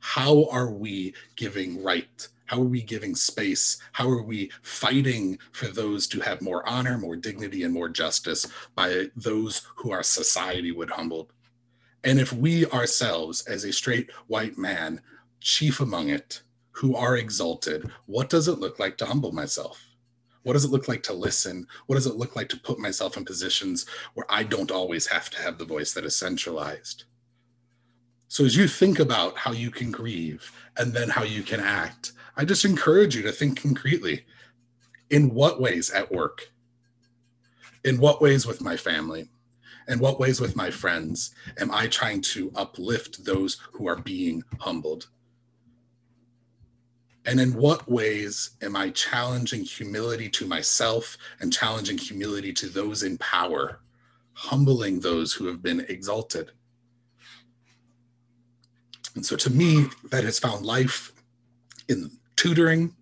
how 0.00 0.48
are 0.50 0.70
we 0.70 1.14
giving 1.36 1.82
right? 1.82 2.28
How 2.46 2.60
are 2.60 2.64
we 2.64 2.82
giving 2.82 3.14
space? 3.14 3.78
How 3.92 4.08
are 4.10 4.22
we 4.22 4.50
fighting 4.62 5.38
for 5.52 5.66
those 5.66 6.06
to 6.08 6.20
have 6.20 6.42
more 6.42 6.68
honor, 6.68 6.98
more 6.98 7.16
dignity, 7.16 7.62
and 7.62 7.72
more 7.72 7.88
justice 7.88 8.46
by 8.74 9.06
those 9.16 9.66
who 9.76 9.92
our 9.92 10.02
society 10.02 10.72
would 10.72 10.90
humble? 10.90 11.30
And 12.04 12.20
if 12.20 12.32
we 12.32 12.66
ourselves, 12.66 13.46
as 13.46 13.64
a 13.64 13.72
straight 13.72 14.10
white 14.26 14.58
man, 14.58 15.00
chief 15.40 15.80
among 15.80 16.10
it, 16.10 16.42
who 16.72 16.94
are 16.96 17.16
exalted, 17.16 17.90
what 18.06 18.28
does 18.28 18.48
it 18.48 18.58
look 18.58 18.78
like 18.78 18.98
to 18.98 19.06
humble 19.06 19.32
myself? 19.32 19.86
What 20.42 20.52
does 20.52 20.64
it 20.66 20.70
look 20.70 20.88
like 20.88 21.02
to 21.04 21.14
listen? 21.14 21.66
What 21.86 21.94
does 21.94 22.06
it 22.06 22.16
look 22.16 22.36
like 22.36 22.50
to 22.50 22.58
put 22.58 22.78
myself 22.78 23.16
in 23.16 23.24
positions 23.24 23.86
where 24.12 24.26
I 24.28 24.42
don't 24.42 24.70
always 24.70 25.06
have 25.06 25.30
to 25.30 25.40
have 25.40 25.56
the 25.56 25.64
voice 25.64 25.94
that 25.94 26.04
is 26.04 26.14
centralized? 26.14 27.04
So, 28.28 28.44
as 28.44 28.56
you 28.56 28.68
think 28.68 28.98
about 28.98 29.38
how 29.38 29.52
you 29.52 29.70
can 29.70 29.90
grieve 29.90 30.52
and 30.76 30.92
then 30.92 31.08
how 31.08 31.22
you 31.22 31.42
can 31.42 31.60
act, 31.60 32.12
I 32.36 32.44
just 32.44 32.64
encourage 32.64 33.14
you 33.14 33.22
to 33.22 33.32
think 33.32 33.60
concretely 33.60 34.24
in 35.10 35.32
what 35.34 35.60
ways 35.60 35.90
at 35.90 36.10
work? 36.10 36.50
In 37.84 37.98
what 37.98 38.20
ways 38.20 38.46
with 38.46 38.60
my 38.60 38.76
family? 38.76 39.28
In 39.86 39.98
what 39.98 40.18
ways 40.18 40.40
with 40.40 40.56
my 40.56 40.70
friends 40.70 41.34
am 41.58 41.70
I 41.70 41.86
trying 41.86 42.22
to 42.22 42.50
uplift 42.56 43.24
those 43.24 43.60
who 43.72 43.86
are 43.86 44.00
being 44.00 44.42
humbled? 44.58 45.08
And 47.26 47.40
in 47.40 47.54
what 47.54 47.88
ways 47.88 48.50
am 48.62 48.76
I 48.76 48.90
challenging 48.90 49.62
humility 49.62 50.28
to 50.30 50.46
myself 50.46 51.16
and 51.40 51.52
challenging 51.52 51.98
humility 51.98 52.52
to 52.54 52.68
those 52.68 53.02
in 53.02 53.16
power, 53.18 53.80
humbling 54.32 55.00
those 55.00 55.32
who 55.32 55.46
have 55.46 55.62
been 55.62 55.86
exalted? 55.88 56.50
And 59.14 59.24
so 59.24 59.36
to 59.36 59.50
me, 59.50 59.86
that 60.10 60.24
has 60.24 60.38
found 60.38 60.66
life 60.66 61.12
in 61.88 62.10
tutoring, 62.36 62.94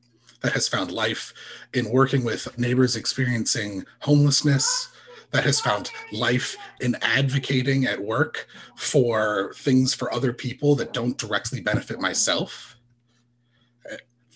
that 0.42 0.52
has 0.52 0.68
found 0.68 0.90
life 0.90 1.32
in 1.72 1.90
working 1.90 2.24
with 2.24 2.58
neighbors 2.58 2.96
experiencing 2.96 3.84
homelessness, 4.00 4.88
that 5.30 5.44
has 5.44 5.60
found 5.60 5.90
life 6.12 6.56
in 6.80 6.96
advocating 7.00 7.86
at 7.86 8.00
work 8.00 8.46
for 8.76 9.54
things 9.54 9.94
for 9.94 10.12
other 10.12 10.32
people 10.32 10.74
that 10.74 10.92
don't 10.92 11.16
directly 11.16 11.60
benefit 11.60 12.00
myself 12.00 12.72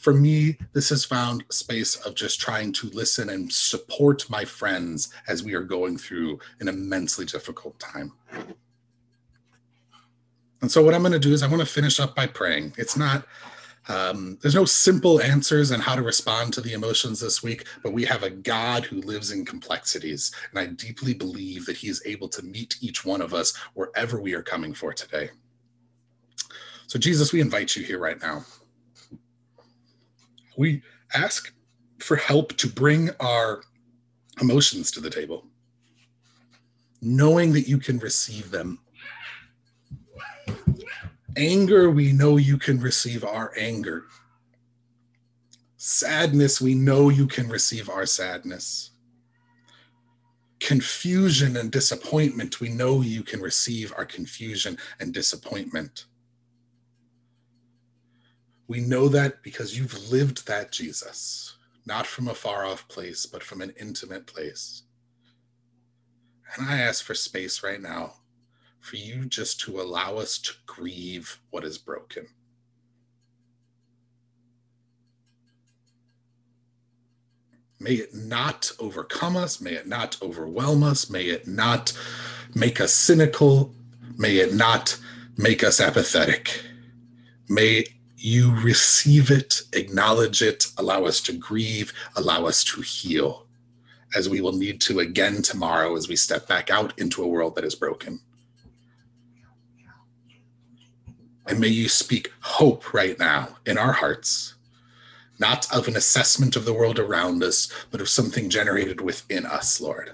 for 0.07 0.13
me, 0.13 0.57
this 0.73 0.91
has 0.91 1.05
found 1.05 1.43
space 1.51 1.97
of 1.97 2.15
just 2.15 2.41
trying 2.41 2.73
to 2.75 2.89
listen 2.91 3.29
and 3.29 3.53
support 3.53 4.31
my 4.31 4.45
friends 4.45 5.13
as 5.27 5.43
we 5.43 5.53
are 5.55 5.65
going 5.65 5.99
through 5.99 6.39
an 6.61 6.69
immensely 6.69 7.25
difficult 7.25 7.77
time. 7.81 8.13
And 10.63 10.71
so, 10.71 10.81
what 10.85 10.95
I'm 10.95 11.01
going 11.01 11.11
to 11.11 11.19
do 11.19 11.33
is 11.33 11.43
I 11.43 11.49
want 11.49 11.59
to 11.59 11.67
finish 11.67 11.99
up 11.99 12.15
by 12.15 12.29
praying. 12.29 12.75
It's 12.79 12.97
not, 12.97 13.27
um, 13.89 14.39
there's 14.43 14.55
no 14.55 14.65
simple 14.65 15.21
answers 15.21 15.71
on 15.71 15.81
how 15.81 15.95
to 15.95 16.03
respond 16.03 16.53
to 16.55 16.61
the 16.61 16.73
emotions 16.73 17.21
this 17.21 17.43
week, 17.43 17.67
but 17.83 17.93
we 17.93 18.05
have 18.05 18.23
a 18.23 18.31
God 18.31 18.85
who 18.85 19.01
lives 19.01 19.31
in 19.31 19.45
complexities. 19.45 20.33
And 20.51 20.59
I 20.59 20.67
deeply 20.67 21.15
believe 21.15 21.67
that 21.67 21.77
he 21.77 21.89
is 21.89 22.03
able 22.05 22.29
to 22.31 22.43
meet 22.43 22.77
each 22.81 23.05
one 23.05 23.21
of 23.21 23.33
us 23.33 23.57
wherever 23.75 24.21
we 24.21 24.35
are 24.35 24.43
coming 24.43 24.75
for 24.75 24.93
today. 24.93 25.31
So, 26.89 26.99
Jesus, 26.99 27.33
we 27.33 27.41
invite 27.41 27.77
you 27.77 27.85
here 27.85 27.99
right 27.99 28.21
now 28.21 28.45
we 30.57 30.83
ask 31.15 31.53
for 31.99 32.17
help 32.17 32.57
to 32.57 32.69
bring 32.69 33.11
our 33.21 33.63
emotions 34.41 34.91
to 34.93 35.01
the 35.01 35.11
table, 35.11 35.47
knowing 37.01 37.53
that 37.53 37.69
you 37.69 37.79
can 37.79 37.99
receive 37.99 38.51
them. 38.51 38.81
Anger, 41.37 41.91
we 41.91 42.13
know 42.13 42.39
you 42.39 42.57
can 42.57 42.81
receive 42.81 43.23
our 43.23 43.53
anger. 43.59 44.07
Sadness, 45.77 46.61
we 46.63 46.75
know 46.75 47.11
you 47.11 47.27
can 47.27 47.49
receive 47.49 47.91
our 47.91 48.07
sadness. 48.07 48.93
Confusion 50.61 51.59
and 51.59 51.71
disappointment, 51.71 52.61
we 52.61 52.71
know 52.71 53.03
you 53.03 53.23
can 53.23 53.41
receive 53.41 53.93
our 53.99 54.07
confusion 54.07 54.79
and 54.99 55.13
disappointment. 55.13 56.07
We 58.67 58.81
know 58.81 59.09
that 59.09 59.43
because 59.43 59.79
you've 59.79 60.11
lived 60.11 60.47
that 60.47 60.73
Jesus, 60.73 61.59
not 61.85 62.07
from 62.07 62.29
a 62.29 62.35
far 62.35 62.65
off 62.65 62.89
place, 62.89 63.27
but 63.27 63.43
from 63.43 63.61
an 63.61 63.75
intimate 63.79 64.27
place. 64.27 64.85
And 66.57 66.67
I 66.67 66.79
ask 66.79 67.05
for 67.05 67.15
space 67.15 67.63
right 67.63 67.81
now 67.81 68.15
for 68.87 68.97
you 68.97 69.25
just 69.25 69.59
to 69.61 69.81
allow 69.81 70.17
us 70.17 70.39
to 70.39 70.53
grieve 70.65 71.41
what 71.51 71.65
is 71.65 71.77
broken. 71.77 72.29
May 77.81 77.95
it 77.95 78.15
not 78.15 78.71
overcome 78.79 79.37
us. 79.37 79.61
May 79.61 79.73
it 79.73 79.89
not 79.89 80.17
overwhelm 80.23 80.85
us. 80.85 81.11
May 81.11 81.25
it 81.25 81.49
not 81.49 81.93
make 82.55 82.81
us 82.81 82.95
cynical. 82.95 83.75
May 84.17 84.37
it 84.37 84.55
not 84.55 84.97
make 85.37 85.65
us 85.65 85.81
apathetic. 85.81 86.63
May 87.49 87.87
you 88.17 88.55
receive 88.61 89.31
it, 89.31 89.63
acknowledge 89.73 90.43
it, 90.43 90.69
allow 90.79 91.05
us 91.05 91.21
to 91.23 91.33
grieve, 91.33 91.93
allow 92.17 92.47
us 92.47 92.65
to 92.65 92.81
heal, 92.81 93.47
as 94.17 94.29
we 94.29 94.41
will 94.41 94.53
need 94.53 94.81
to 94.83 95.01
again 95.01 95.43
tomorrow 95.43 95.95
as 95.97 96.09
we 96.09 96.17
step 96.17 96.49
back 96.49 96.71
out 96.71 96.99
into 96.99 97.23
a 97.23 97.29
world 97.29 97.55
that 97.57 97.65
is 97.65 97.75
broken. 97.75 98.21
And 101.47 101.61
may 101.61 101.69
you 101.69 101.89
speak 101.89 102.33
hope 102.41 102.93
right 102.93 103.19
now 103.19 103.57
in 103.67 103.79
our 103.79 103.93
hearts, 103.93 104.55
not 105.39 105.73
of 105.73 105.87
an 105.87 105.97
assessment 105.97 106.57
of 106.57 106.65
the 106.65 106.73
world 106.73 106.99
around 106.99 107.43
us, 107.43 107.73
but 107.91 108.01
of 108.01 108.09
something 108.09 108.51
generated 108.51 109.01
within 109.01 109.47
us, 109.47 109.81
Lord. 109.81 110.13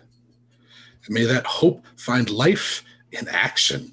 And 1.06 1.14
May 1.14 1.24
that 1.24 1.46
hope 1.46 1.84
find 1.96 2.28
life 2.28 2.84
in 3.12 3.28
action. 3.28 3.92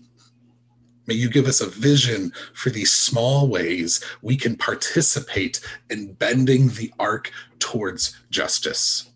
May 1.07 1.15
you 1.15 1.29
give 1.29 1.47
us 1.47 1.59
a 1.59 1.69
vision 1.69 2.33
for 2.53 2.69
these 2.69 2.91
small 2.91 3.47
ways 3.47 4.03
we 4.21 4.37
can 4.37 4.55
participate 4.55 5.59
in 5.89 6.13
bending 6.13 6.69
the 6.69 6.93
arc 6.99 7.31
towards 7.57 8.15
justice. 8.29 9.09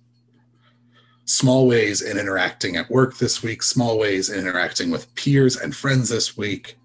Small 1.25 1.67
ways 1.67 2.01
in 2.01 2.17
interacting 2.17 2.75
at 2.77 2.89
work 2.89 3.17
this 3.17 3.43
week, 3.43 3.61
small 3.61 3.99
ways 3.99 4.29
in 4.29 4.39
interacting 4.39 4.89
with 4.89 5.13
peers 5.15 5.55
and 5.55 5.75
friends 5.75 6.09
this 6.09 6.35
week, 6.35 6.77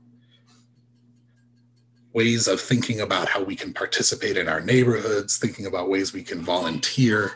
ways 2.12 2.48
of 2.48 2.60
thinking 2.60 3.00
about 3.00 3.28
how 3.28 3.42
we 3.42 3.54
can 3.54 3.72
participate 3.72 4.36
in 4.36 4.48
our 4.48 4.60
neighborhoods, 4.60 5.38
thinking 5.38 5.66
about 5.66 5.88
ways 5.88 6.12
we 6.12 6.22
can 6.22 6.40
volunteer, 6.40 7.32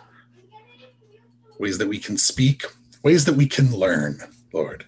ways 1.58 1.78
that 1.78 1.88
we 1.88 1.98
can 1.98 2.16
speak, 2.16 2.64
ways 3.02 3.24
that 3.24 3.34
we 3.34 3.46
can 3.46 3.74
learn, 3.74 4.18
Lord 4.52 4.86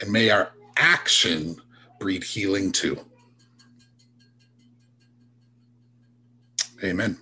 and 0.00 0.10
may 0.10 0.30
our 0.30 0.52
action 0.76 1.56
breed 1.98 2.22
healing 2.22 2.72
too. 2.72 2.98
Amen. 6.84 7.16